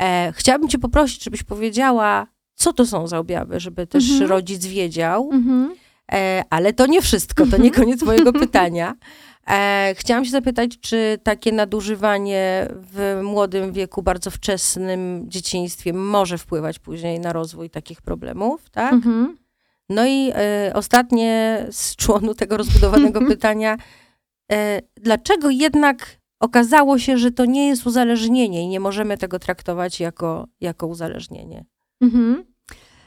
[0.00, 4.30] E, chciałabym cię poprosić, żebyś powiedziała, co to są za objawy, żeby też Mhm.
[4.30, 5.30] rodzic wiedział.
[5.32, 5.74] Mhm.
[6.12, 8.94] E, ale to nie wszystko, to nie koniec mojego pytania.
[9.50, 16.78] E, chciałam się zapytać, czy takie nadużywanie w młodym wieku, bardzo wczesnym dzieciństwie może wpływać
[16.78, 18.92] później na rozwój takich problemów, tak?
[18.92, 19.36] Mhm.
[19.88, 23.76] No i e, ostatnie z członu tego rozbudowanego pytania,
[24.52, 30.00] e, dlaczego jednak okazało się, że to nie jest uzależnienie i nie możemy tego traktować
[30.00, 31.64] jako, jako uzależnienie?
[32.00, 32.44] Mhm.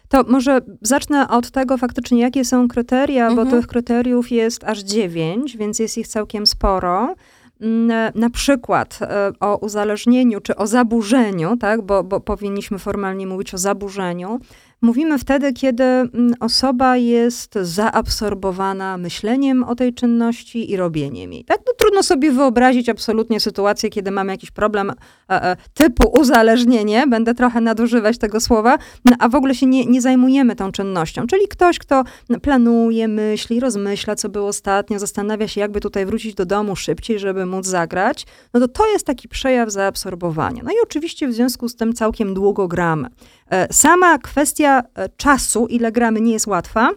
[0.09, 3.49] To może zacznę od tego faktycznie, jakie są kryteria, bo Mhm.
[3.61, 7.15] tych kryteriów jest aż dziewięć, więc jest ich całkiem sporo.
[7.61, 13.53] Mm, Na przykład e, o uzależnieniu czy o zaburzeniu, tak, bo, bo powinniśmy formalnie mówić
[13.53, 14.39] o zaburzeniu,
[14.81, 21.45] mówimy wtedy, kiedy mm, osoba jest zaabsorbowana myśleniem o tej czynności i robieniem jej.
[21.45, 21.59] Tak?
[21.67, 24.93] No, trudno sobie wyobrazić absolutnie sytuację, kiedy mamy jakiś problem e,
[25.29, 30.01] e, typu uzależnienie, będę trochę nadużywać tego słowa, no, a w ogóle się nie, nie
[30.01, 31.27] zajmujemy tą czynnością.
[31.27, 32.03] Czyli ktoś, kto
[32.41, 37.45] planuje, myśli, rozmyśla, co było ostatnio, zastanawia się, jakby tutaj wrócić do domu szybciej, żeby
[37.45, 40.63] móc zagrać, no to to jest taki przejaw zaabsorbowania.
[40.63, 43.07] No i oczywiście w związku z tym całkiem długo gramy.
[43.49, 46.89] E, Sama kwestia e, czasu, ile gramy, nie jest łatwa.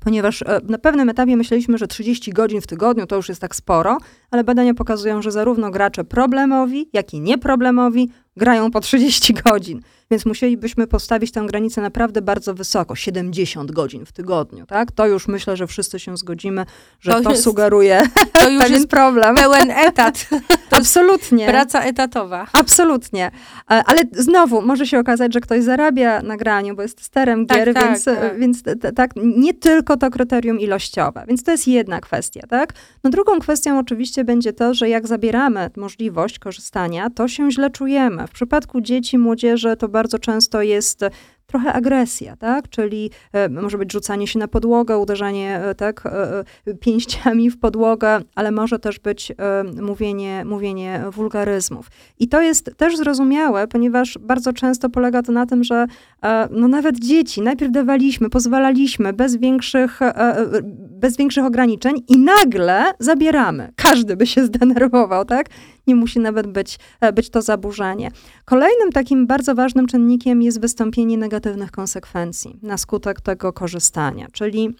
[0.00, 3.54] Ponieważ e, na pewnym etapie myśleliśmy, że 30 godzin w tygodniu to już jest tak
[3.56, 3.98] sporo,
[4.30, 9.80] ale badania pokazują, że zarówno gracze problemowi, jak i nieproblemowi grają po 30 godzin.
[10.10, 14.92] Więc musielibyśmy postawić tę granicę naprawdę bardzo wysoko, 70 godzin w tygodniu, tak?
[14.92, 16.66] To już myślę, że wszyscy się zgodzimy,
[17.00, 19.36] że To to, jest- sugeruje To już pewien jest problem.
[19.36, 20.28] pełen etat,
[20.70, 21.46] Absolutnie.
[21.46, 22.46] praca etatowa.
[22.52, 23.26] Absolutnie.
[23.70, 27.58] E, Ale znowu, może się okazać, że ktoś zarabia na graniu, bo jest testerem Tak,
[27.58, 28.38] gier, tak, więc, tak.
[28.38, 28.62] więc
[28.96, 31.24] tak, nie tylko to kryterium ilościowe.
[31.28, 32.72] Więc to jest jedna kwestia, tak?
[33.04, 38.24] No drugą kwestią oczywiście będzie to, że jak zabieramy możliwość korzystania, to się źle czujemy.
[38.30, 41.04] W przypadku dzieci, młodzieży to bardzo często jest
[41.50, 42.68] trochę agresja, tak?
[42.68, 47.58] Czyli e, może być rzucanie się na podłogę, uderzanie e, tak, e, e, pięściami w
[47.58, 51.90] podłogę, ale może też być e, mówienie, mówienie wulgaryzmów.
[52.18, 55.86] I to jest też zrozumiałe, ponieważ bardzo często polega to na tym, że
[56.22, 60.46] e, no nawet dzieci najpierw dawaliśmy, pozwalaliśmy bez większych, e, e,
[60.90, 63.72] bez większych ograniczeń i nagle zabieramy.
[63.76, 65.46] Każdy by się zdenerwował, tak?
[65.90, 68.10] Nie musi nawet być, e, być to zaburzenie.
[68.44, 74.74] Kolejnym takim bardzo ważnym czynnikiem jest wystąpienie negatywnych konsekwencji na skutek tego korzystania, czyli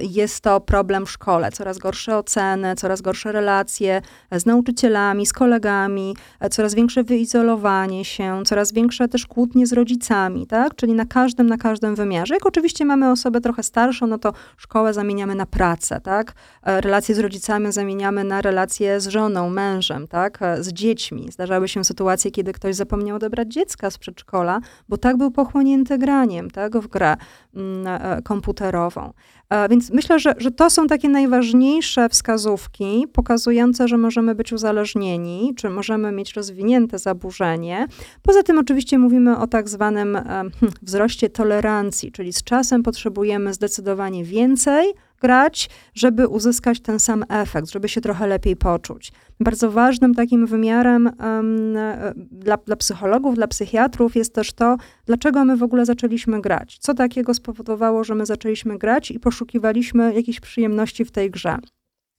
[0.00, 1.52] jest to problem w szkole.
[1.52, 8.04] Coraz gorsze oceny, coraz gorsze relacje e, z nauczycielami, z kolegami, e, coraz większe wyizolowanie
[8.04, 10.74] się, coraz większe też kłótnie z rodzicami, tak?
[10.74, 12.34] Czyli na każdym, na każdym wymiarze.
[12.34, 16.32] Jak oczywiście mamy osobę trochę starszą, no to szkołę zamieniamy na pracę, tak?
[16.62, 20.42] E, Relacje z rodzicami zamieniamy na relacje z żoną, mężem, tak?
[20.42, 21.28] E, Z dziećmi.
[21.32, 26.50] Zdarzały się sytuacje, kiedy ktoś zapomniał odebrać dziecka z przedszkola, bo tak był pochłonięty graniem,
[26.50, 26.76] tak?
[26.76, 27.16] W grę
[27.54, 29.12] mm, e, komputerową.
[29.52, 35.54] E, Więc myślę, że, że to są takie najważniejsze wskazówki pokazujące, że możemy być uzależnieni,
[35.56, 37.86] czy możemy mieć rozwinięte zaburzenie.
[38.22, 40.50] Poza tym oczywiście mówimy o tak zwanym e, hm,
[40.82, 47.88] wzroście tolerancji, czyli z czasem potrzebujemy zdecydowanie więcej grać, żeby uzyskać ten sam efekt, żeby
[47.88, 49.12] się trochę lepiej poczuć.
[49.40, 55.44] Bardzo ważnym takim wymiarem em, e, dla, dla psychologów, dla psychiatrów jest też to, dlaczego
[55.44, 56.78] my w ogóle zaczęliśmy grać.
[56.78, 61.58] Co takiego spowodowało, że my zaczęliśmy grać i poszukiwaliśmy jakiejś przyjemności w tej grze.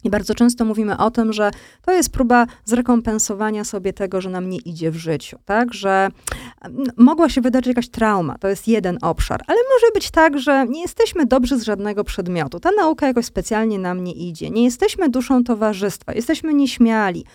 [0.04, 4.50] I bardzo często mówimy o tym, że to jest próba zrekompensowania sobie tego, że nam
[4.50, 5.74] nie idzie w życiu, tak?
[5.74, 6.10] Że
[6.98, 10.82] mogła się wydarzyć jakaś trauma, to jest jeden obszar, ale może być tak, że nie
[10.82, 12.60] jesteśmy dobrzy z żadnego przedmiotu.
[12.60, 14.50] Ta nauka jakoś specjalnie nam nie idzie.
[14.50, 17.26] Nie jesteśmy duszą towarzystwa, jesteśmy nieśmiali.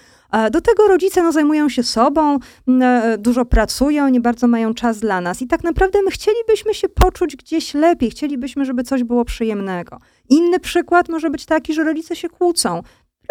[0.51, 2.39] Do tego rodzice no, zajmują się sobą,
[2.81, 5.43] e, dużo pracują, nie bardzo mają czas dla nas.
[5.43, 9.99] I tak naprawdę my chcielibyśmy się poczuć gdzieś lepiej, chcielibyśmy, żeby coś było przyjemnego.
[10.29, 12.83] Inny przykład może być taki, że rodzice się kłócą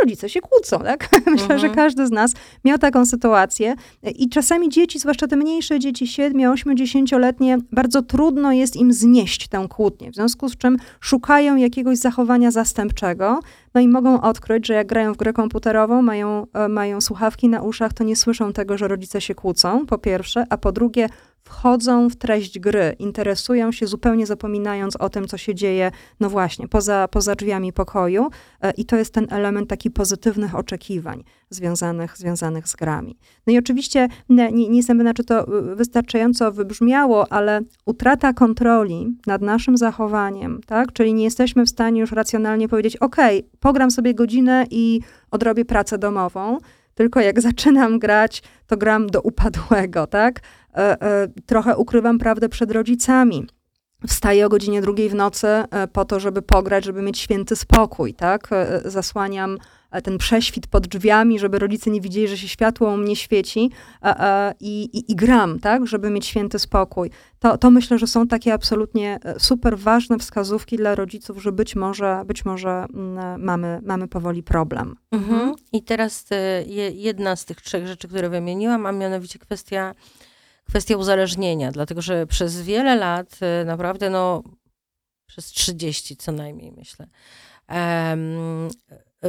[0.02, 1.10] rodzice się kłócą, tak?
[1.26, 1.60] Myślę, mhm.
[1.60, 2.34] że każdy z nas
[2.66, 3.76] miał taką sytuację
[4.16, 9.48] i czasami dzieci, zwłaszcza te mniejsze dzieci, 7, 8, 10-letnie, bardzo trudno jest im znieść
[9.48, 13.40] tę kłótnię, w związku z czym szukają jakiegoś zachowania zastępczego,
[13.74, 17.62] no i mogą odkryć, że jak grają w grę komputerową, mają, e, mają słuchawki na
[17.62, 21.10] uszach, to nie słyszą tego, że rodzice się kłócą, po pierwsze, a po drugie,
[21.48, 26.68] wchodzą w treść gry, interesują się, zupełnie zapominając o tym, co się dzieje, no właśnie,
[26.68, 28.30] poza, poza drzwiami pokoju.
[28.62, 33.18] E, I to jest ten element takich pozytywnych oczekiwań związanych, związanych z grami.
[33.48, 39.18] No i oczywiście nie, nie, jestem pewna, czy to e, wystarczająco wybrzmiało, ale utrata kontroli
[39.28, 40.94] nad naszym zachowaniem, tak?
[40.94, 43.16] Czyli nie jesteśmy w stanie już racjonalnie powiedzieć, ok,
[43.60, 46.58] pogram sobie godzinę i odrobię pracę domową,
[46.98, 50.40] tylko jak zaczynam grać, to gram do upadłego, tak?
[50.74, 53.48] E, e, trochę ukrywam prawdę przed rodzicami.
[54.08, 58.14] Wstaję o godzinie drugiej w nocy e, po to, żeby pograć, żeby mieć święty spokój,
[58.14, 58.50] tak?
[58.86, 59.58] Zasłaniam
[60.02, 63.72] ten prześwit pod drzwiami, żeby rodzice nie widzieli, że się światło u mnie świeci
[64.60, 65.88] i, i, i gram, tak?
[65.88, 67.10] Żeby mieć święty spokój.
[67.40, 72.22] To, to myślę, że są takie absolutnie super ważne wskazówki dla rodziców, że być może,
[72.26, 74.96] być może mm, mamy, mamy powoli problem.
[75.12, 75.54] Mhm.
[75.74, 76.26] I teraz
[76.94, 79.96] jedna z tych trzech rzeczy, które wymieniłam, a mianowicie kwestia
[80.70, 84.44] kwestia uzależnienia, dlatego że przez wiele lat, naprawdę no,
[85.28, 87.08] przez 30 co najmniej myślę,
[87.70, 88.70] um,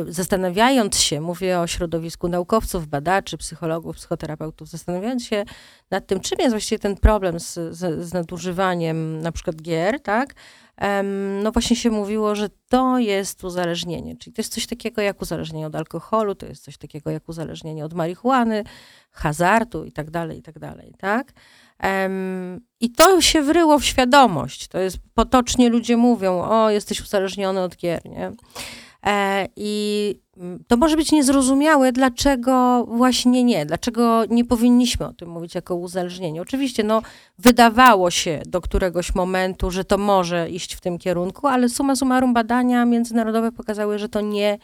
[0.09, 5.45] zastanawiając się, mówię o środowisku naukowców, badaczy, psychologów, psychoterapeutów, zastanawiając się
[5.91, 10.35] nad tym, czym jest właściwie ten problem z, z, z nadużywaniem na przykład gier, tak,
[11.43, 14.17] no właśnie się mówiło, że to jest uzależnienie.
[14.17, 17.85] Czyli to jest coś takiego jak uzależnienie od alkoholu, to jest coś takiego jak uzależnienie
[17.85, 18.65] od marihuany,
[19.11, 21.33] hazardu i tak dalej, i tak dalej, tak?
[22.81, 24.69] I to się wryło w świadomość.
[24.69, 28.33] To jest potocznie ludzie mówią, o, jesteś uzależniony od gier, nie?
[29.07, 30.15] E, I
[30.67, 36.43] to może być niezrozumiałe, dlaczego właśnie nie, dlaczego nie powinniśmy o tym mówić jako uzależnienie.
[36.43, 37.03] Oczywiście, no,
[37.39, 42.35] wydawało się do któregoś momentu, że to może iść w tym kierunku, ale suma summarum
[42.35, 44.59] badania międzynarodowe pokazały, że to nie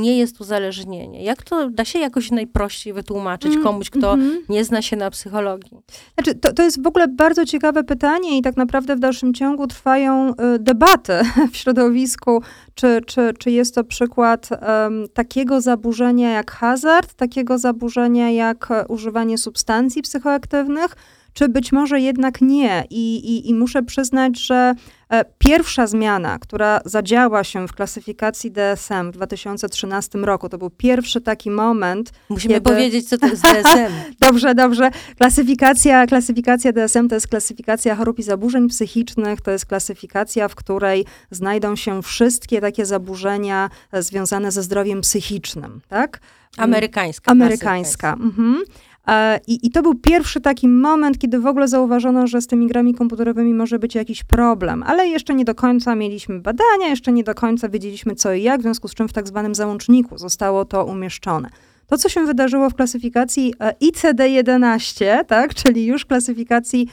[0.00, 1.24] nie jest uzależnienie.
[1.24, 4.40] Jak to da się jakoś najprościej wytłumaczyć mm, komuś, kto mm -hmm.
[4.48, 5.78] nie zna się na psychologii?
[6.14, 9.66] Znaczy, to, to jest w ogóle bardzo ciekawe pytanie i tak naprawdę w dalszym ciągu
[9.66, 11.12] trwają y, debaty
[11.52, 12.42] w środowisku,
[12.74, 18.86] czy, czy, czy jest to przykład um, takiego zaburzenia jak hazard, takiego zaburzenia jak e,
[18.88, 20.96] używanie substancji psychoaktywnych,
[21.36, 22.84] czy być może jednak nie.
[22.90, 24.74] I, i, i muszę przyznać, że
[25.10, 31.20] e, pierwsza zmiana, która zadziała się w klasyfikacji DSM w 2013 roku, to był pierwszy
[31.20, 32.12] taki moment.
[32.28, 32.70] Musimy kiedy...
[32.70, 33.92] powiedzieć, co to jest DSM.
[34.26, 34.90] dobrze, dobrze.
[35.18, 41.04] Klasyfikacja, klasyfikacja DSM to jest klasyfikacja chorób i zaburzeń psychicznych, to jest klasyfikacja, w której
[41.30, 46.20] znajdą się wszystkie takie zaburzenia e, związane ze zdrowiem psychicznym, tak?
[46.56, 47.30] Amerykańska.
[47.30, 48.12] Amerykańska.
[48.12, 48.64] Mhm.
[49.08, 52.66] E, I, I to był pierwszy taki moment, kiedy w ogóle zauważono, że z tymi
[52.66, 57.24] grami komputerowymi może być jakiś problem, ale jeszcze nie do końca mieliśmy badania, jeszcze nie
[57.24, 60.64] do końca wiedzieliśmy co i jak, w związku z czym w tak zwanym załączniku zostało
[60.64, 61.50] to umieszczone.
[61.86, 66.88] To, co się wydarzyło w klasyfikacji e, ICD-11, tak, czyli już klasyfikacji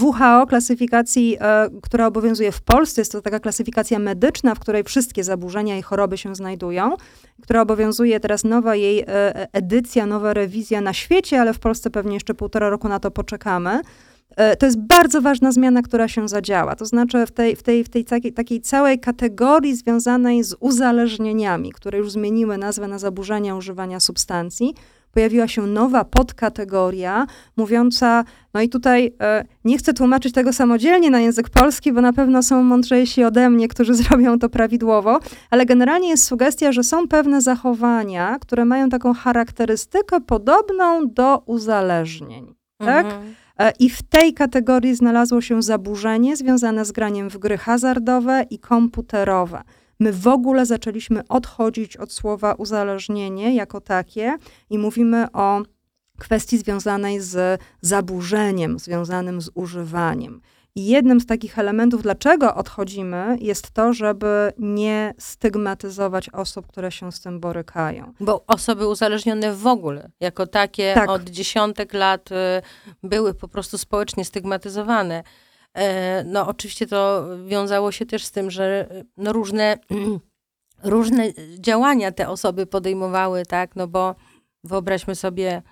[0.00, 5.24] WHO klasyfikacji, e, która obowiązuje w Polsce, jest to taka klasyfikacja medyczna, w której wszystkie
[5.24, 6.94] zaburzenia i choroby się znajdują,
[7.42, 12.14] która obowiązuje teraz nowa jej e, edycja, nowa rewizja na świecie, ale w Polsce pewnie
[12.14, 13.80] jeszcze półtora roku na to poczekamy.
[14.36, 16.76] E, to jest bardzo ważna zmiana, która się zadziała.
[16.76, 21.72] To znaczy w tej, w tej, w tej takiej, takiej całej kategorii związanej z uzależnieniami,
[21.72, 24.74] które już zmieniły nazwę na zaburzenia używania substancji,
[25.16, 27.26] pojawiła się nowa podkategoria
[27.56, 28.24] mówiąca,
[28.54, 32.42] no i tutaj e, nie chcę tłumaczyć tego samodzielnie na język polski, bo na pewno
[32.42, 37.40] są mądrzejsi ode mnie, którzy zrobią to prawidłowo, ale generalnie jest sugestia, że są pewne
[37.40, 42.54] zachowania, które mają taką charakterystykę podobną do uzależnień.
[42.78, 43.06] Tak?
[43.06, 43.34] Mhm.
[43.58, 48.58] E, I w tej kategorii znalazło się zaburzenie związane z graniem w gry hazardowe i
[48.58, 49.62] komputerowe.
[50.00, 54.36] My w ogóle zaczęliśmy odchodzić od słowa uzależnienie jako takie
[54.70, 55.62] i mówimy o
[56.18, 60.40] kwestii związanej z zaburzeniem, związanym z używaniem.
[60.74, 67.12] I jednym z takich elementów, dlaczego odchodzimy, jest to, żeby nie stygmatyzować osób, które się
[67.12, 68.12] z tym borykają.
[68.20, 71.10] Bo osoby uzależnione w ogóle, jako takie Tak.
[71.10, 72.34] od dziesiątek lat y,
[73.02, 75.22] były po prostu społecznie stygmatyzowane.
[75.76, 79.78] E, No oczywiście to wiązało się też z tym, że y, no różne,
[80.82, 84.14] różne działania te osoby podejmowały, tak, no bo
[84.64, 85.62] wyobraźmy sobie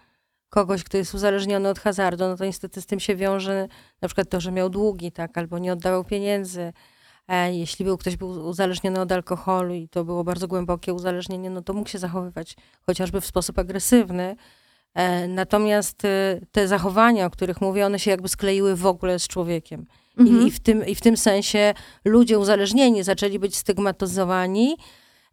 [0.50, 3.68] kogoś, kto jest uzależniony od hazardu, no to niestety z tym się wiąże
[4.02, 6.72] na przykład to, że miał długi, tak, albo nie oddawał pieniędzy.
[7.28, 11.62] E, Jeśli był, ktoś był uzależniony od alkoholu i to było bardzo głębokie uzależnienie, no
[11.62, 12.56] to mógł się zachowywać
[12.86, 14.36] chociażby w sposób agresywny.
[14.94, 19.28] E, Natomiast e, te zachowania, o których mówię, one się jakby skleiły w ogóle z
[19.28, 19.86] człowiekiem.
[20.18, 24.76] I, i, w tym, I w tym sensie ludzie uzależnieni zaczęli być stygmatyzowani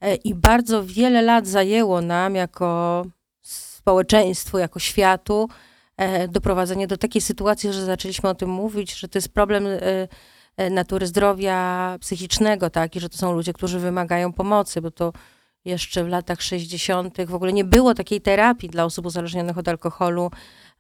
[0.02, 3.06] e, i bardzo wiele lat zajęło nam jako
[3.42, 5.50] społeczeństwu, jako światu
[5.98, 10.70] e, doprowadzenie do takiej sytuacji, że zaczęliśmy o tym mówić, że to jest problem e,
[10.70, 15.14] natury zdrowia psychicznego, tak, i że to są ludzie, którzy wymagają pomocy, bo to
[15.66, 17.18] jeszcze w latach 60.
[17.26, 20.32] w ogóle nie było takiej terapii dla osób uzależnionych od alkoholu,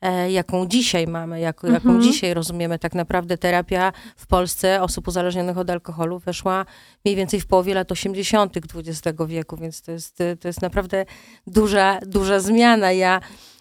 [0.01, 2.01] e, jaką dzisiaj mamy, jak, jaką Mhm.
[2.01, 2.79] dzisiaj rozumiemy.
[2.79, 6.65] Tak naprawdę terapia w Polsce osób uzależnionych od alkoholu weszła
[7.05, 8.57] mniej więcej w połowie lat 80.
[8.57, 11.05] XX wieku, więc to jest, to jest naprawdę
[11.47, 12.91] duża, duża zmiana.
[12.91, 13.19] Ja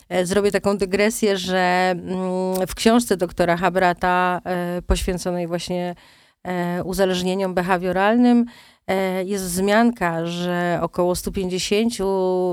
[0.09, 5.95] e, zrobię taką dygresję, że mm, w książce doktora Habrata e, poświęconej właśnie
[6.85, 8.45] uzależnieniom behawioralnym
[8.87, 11.95] e, jest wzmianka, że około 150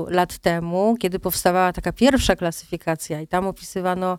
[0.08, 4.18] lat temu, kiedy powstawała taka pierwsza klasyfikacja i tam opisywano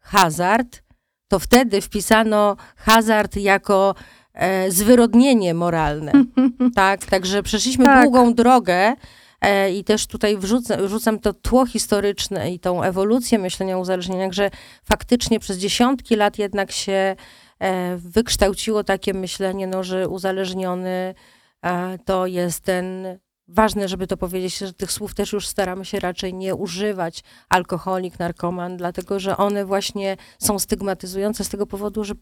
[0.00, 0.82] hazard,
[1.28, 3.94] to wtedy wpisano hazard jako
[4.34, 6.12] e, zwyrodnienie moralne.
[6.74, 8.02] tak, także przeszliśmy Tak.
[8.02, 8.94] długą drogę
[9.40, 14.32] e, i też tutaj wrzucam, wrzucam to tło historyczne i tą ewolucję myślenia o uzależnieniach,
[14.32, 14.50] że
[14.84, 17.16] faktycznie przez dziesiątki lat jednak się e,
[17.96, 21.14] wykształciło takie myślenie, no, że uzależniony
[21.62, 23.18] e, to jest ten
[23.52, 28.18] Ważne, żeby to powiedzieć, że tych słów też już staramy się raczej nie używać, alkoholik,
[28.18, 32.14] narkoman, dlatego że one właśnie są stygmatyzujące z tego powodu, że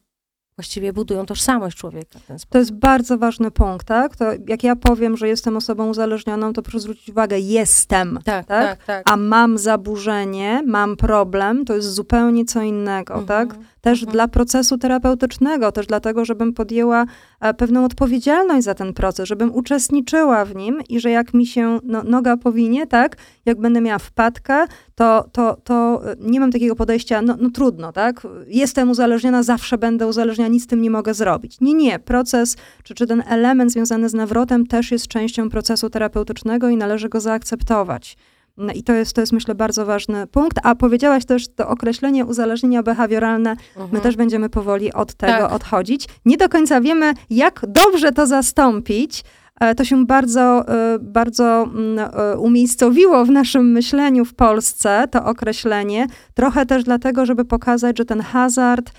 [0.56, 2.52] właściwie budują tożsamość człowieka w ten sposób.
[2.52, 4.16] To jest bardzo ważny punkt, tak?
[4.16, 8.78] To jak ja powiem, że jestem osobą uzależnioną, to proszę zwrócić uwagę, jestem, Tak, tak?
[8.78, 9.10] tak, tak.
[9.10, 13.54] A mam zaburzenie, mam problem, to jest zupełnie co innego, tak?
[13.80, 14.12] Też Mhm.
[14.12, 17.04] dla procesu terapeutycznego, też dlatego, żebym podjęła
[17.40, 21.78] e, pewną odpowiedzialność za ten proces, żebym uczestniczyła w nim i że jak mi się
[21.82, 23.16] no, noga powinie, tak,
[23.46, 27.92] jak będę miała wpadkę, to, to, to e, nie mam takiego podejścia, no, no trudno,
[27.92, 31.60] tak, jestem uzależniona, zawsze będę uzależniona, nic z tym nie mogę zrobić.
[31.60, 36.68] Nie, nie, proces, czy, czy ten element związany z nawrotem też jest częścią procesu terapeutycznego
[36.68, 38.16] i należy go zaakceptować.
[38.58, 40.58] No I to jest, to jest, myślę, bardzo ważny punkt.
[40.62, 43.56] A powiedziałaś też to określenie uzależnienia behawioralne.
[43.76, 44.02] My Mhm.
[44.02, 45.52] też będziemy powoli od tego Tak.
[45.52, 46.08] odchodzić.
[46.24, 49.24] Nie do końca wiemy, jak dobrze to zastąpić.
[49.60, 55.24] E, To się bardzo, e, bardzo mm, e, umiejscowiło w naszym myśleniu w Polsce, to
[55.24, 56.06] określenie.
[56.34, 58.92] Trochę też dlatego, żeby pokazać, że ten hazard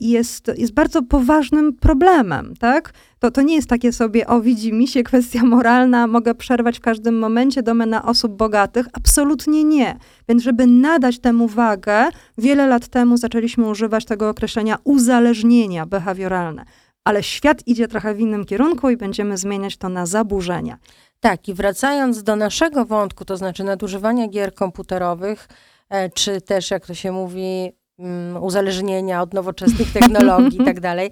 [0.00, 2.92] jest, jest bardzo poważnym problemem, tak?
[3.18, 6.80] To, to nie jest takie sobie, o widzi mi się, kwestia moralna, mogę przerwać w
[6.80, 8.86] każdym momencie domena osób bogatych.
[8.92, 9.96] Absolutnie nie.
[10.28, 12.04] Więc żeby nadać temu wagę,
[12.38, 16.64] wiele lat temu zaczęliśmy używać tego określenia uzależnienia behawioralne.
[17.06, 20.78] Ale świat idzie trochę w innym kierunku i będziemy zmieniać to na zaburzenia.
[21.20, 25.48] Tak, i wracając do naszego wątku, to znaczy nadużywania gier komputerowych,
[25.90, 31.10] e, czy też, jak to się mówi, mm, uzależnienia od nowoczesnych technologii i tak dalej,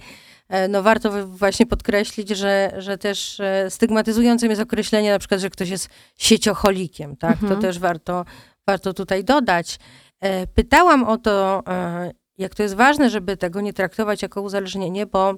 [0.49, 5.51] e, no warto właśnie podkreślić, że, że też e, stygmatyzującym jest określenie na przykład, że
[5.51, 5.89] ktoś jest
[6.19, 7.39] sieciocholikiem, tak?
[7.39, 7.61] To Mhm.
[7.61, 8.25] też warto,
[8.67, 9.79] warto tutaj dodać.
[10.55, 11.63] Pytałam o to,
[12.39, 15.35] jak to jest ważne, żeby tego nie traktować jako uzależnienie, bo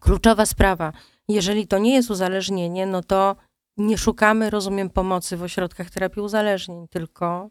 [0.00, 0.92] kluczowa sprawa,
[1.28, 3.36] jeżeli to nie jest uzależnienie, no to
[3.76, 7.50] nie szukamy, rozumiem, pomocy w ośrodkach terapii uzależnień, tylko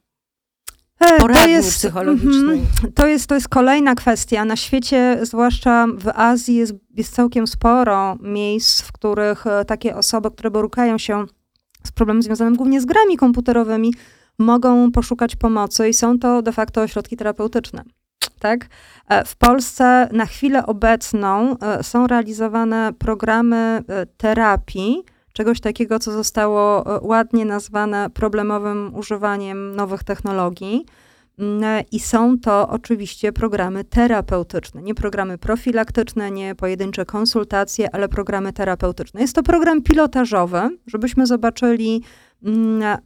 [1.02, 2.60] E, poradni psychologicznej.
[2.60, 4.46] mhm, to, jest, to jest kolejna kwestia.
[4.46, 10.32] Na świecie, zwłaszcza w Azji, jest, jest całkiem sporo miejsc, w których e, takie osoby,
[10.32, 11.26] które borykają się
[11.84, 13.94] z problemem związanym głównie z grami komputerowymi,
[14.40, 17.84] mogą poszukać pomocy i są to de facto ośrodki terapeutyczne.
[18.40, 18.68] Tak?
[19.10, 23.56] E, W Polsce na chwilę obecną e, są realizowane programy
[23.88, 25.04] e, terapii,
[25.34, 30.86] czegoś takiego, co zostało ładnie nazwane problemowym używaniem nowych technologii.
[31.40, 38.54] Mm, I są to oczywiście programy terapeutyczne, nie programy profilaktyczne, nie pojedyncze konsultacje, ale programy
[38.54, 39.22] terapeutyczne.
[39.22, 42.04] Jest to program pilotażowy, żebyśmy zobaczyli,
[42.44, 42.98] mm,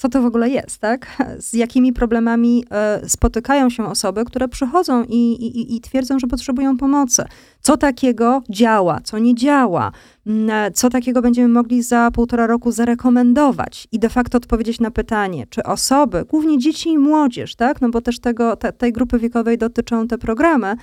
[0.00, 1.06] co to w ogóle jest, tak?
[1.38, 6.76] Z jakimi problemami e, spotykają się osoby, które przychodzą i, i, i twierdzą, że potrzebują
[6.76, 7.24] pomocy.
[7.60, 9.92] Co takiego działa, co nie działa,
[10.26, 14.90] m, e, co takiego będziemy mogli za półtora roku zarekomendować i de facto odpowiedzieć na
[14.90, 17.80] pytanie, czy osoby, głównie dzieci i młodzież, tak?
[17.80, 20.76] No bo też tego, te, tej grupy wiekowej dotyczą te programy,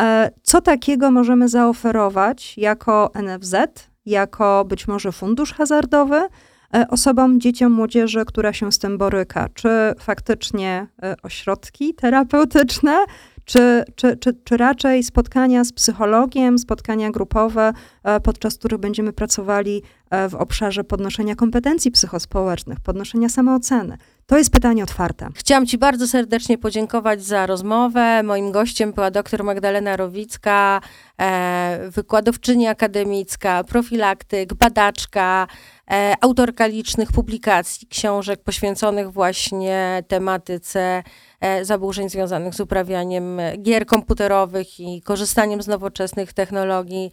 [0.00, 3.54] e, co takiego możemy zaoferować jako NFZ,
[4.06, 6.20] jako być może fundusz hazardowy,
[6.88, 9.48] osobom, dzieciom, młodzieży, która się z tym boryka.
[9.54, 9.68] Czy
[9.98, 13.04] faktycznie e, ośrodki terapeutyczne,
[13.44, 17.72] czy, czy, czy, czy raczej spotkania z psychologiem, spotkania grupowe,
[18.04, 23.98] e, podczas których będziemy pracowali e, w obszarze podnoszenia kompetencji psychospołecznych, podnoszenia samooceny.
[24.26, 25.28] To jest pytanie otwarte.
[25.34, 28.22] Chciałam Ci bardzo serdecznie podziękować za rozmowę.
[28.22, 30.80] Moim gościem była dr Magdalena Rowicka,
[31.20, 35.79] e, wykładowczyni akademicka, profilaktyk, badaczka, e,
[36.20, 41.02] autorka licznych publikacji, książek poświęconych właśnie tematyce
[41.40, 47.10] e, zaburzeń związanych z uprawianiem gier komputerowych i korzystaniem z nowoczesnych technologii.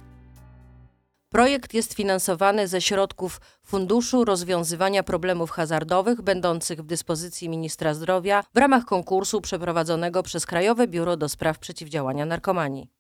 [1.37, 8.59] Projekt jest finansowany ze środków Funduszu Rozwiązywania Problemów Hazardowych, będących w dyspozycji Ministra Zdrowia w
[8.59, 12.96] ramach konkursu przeprowadzonego przez Krajowe Biuro do Spraw Przeciwdziałania Narkomanii.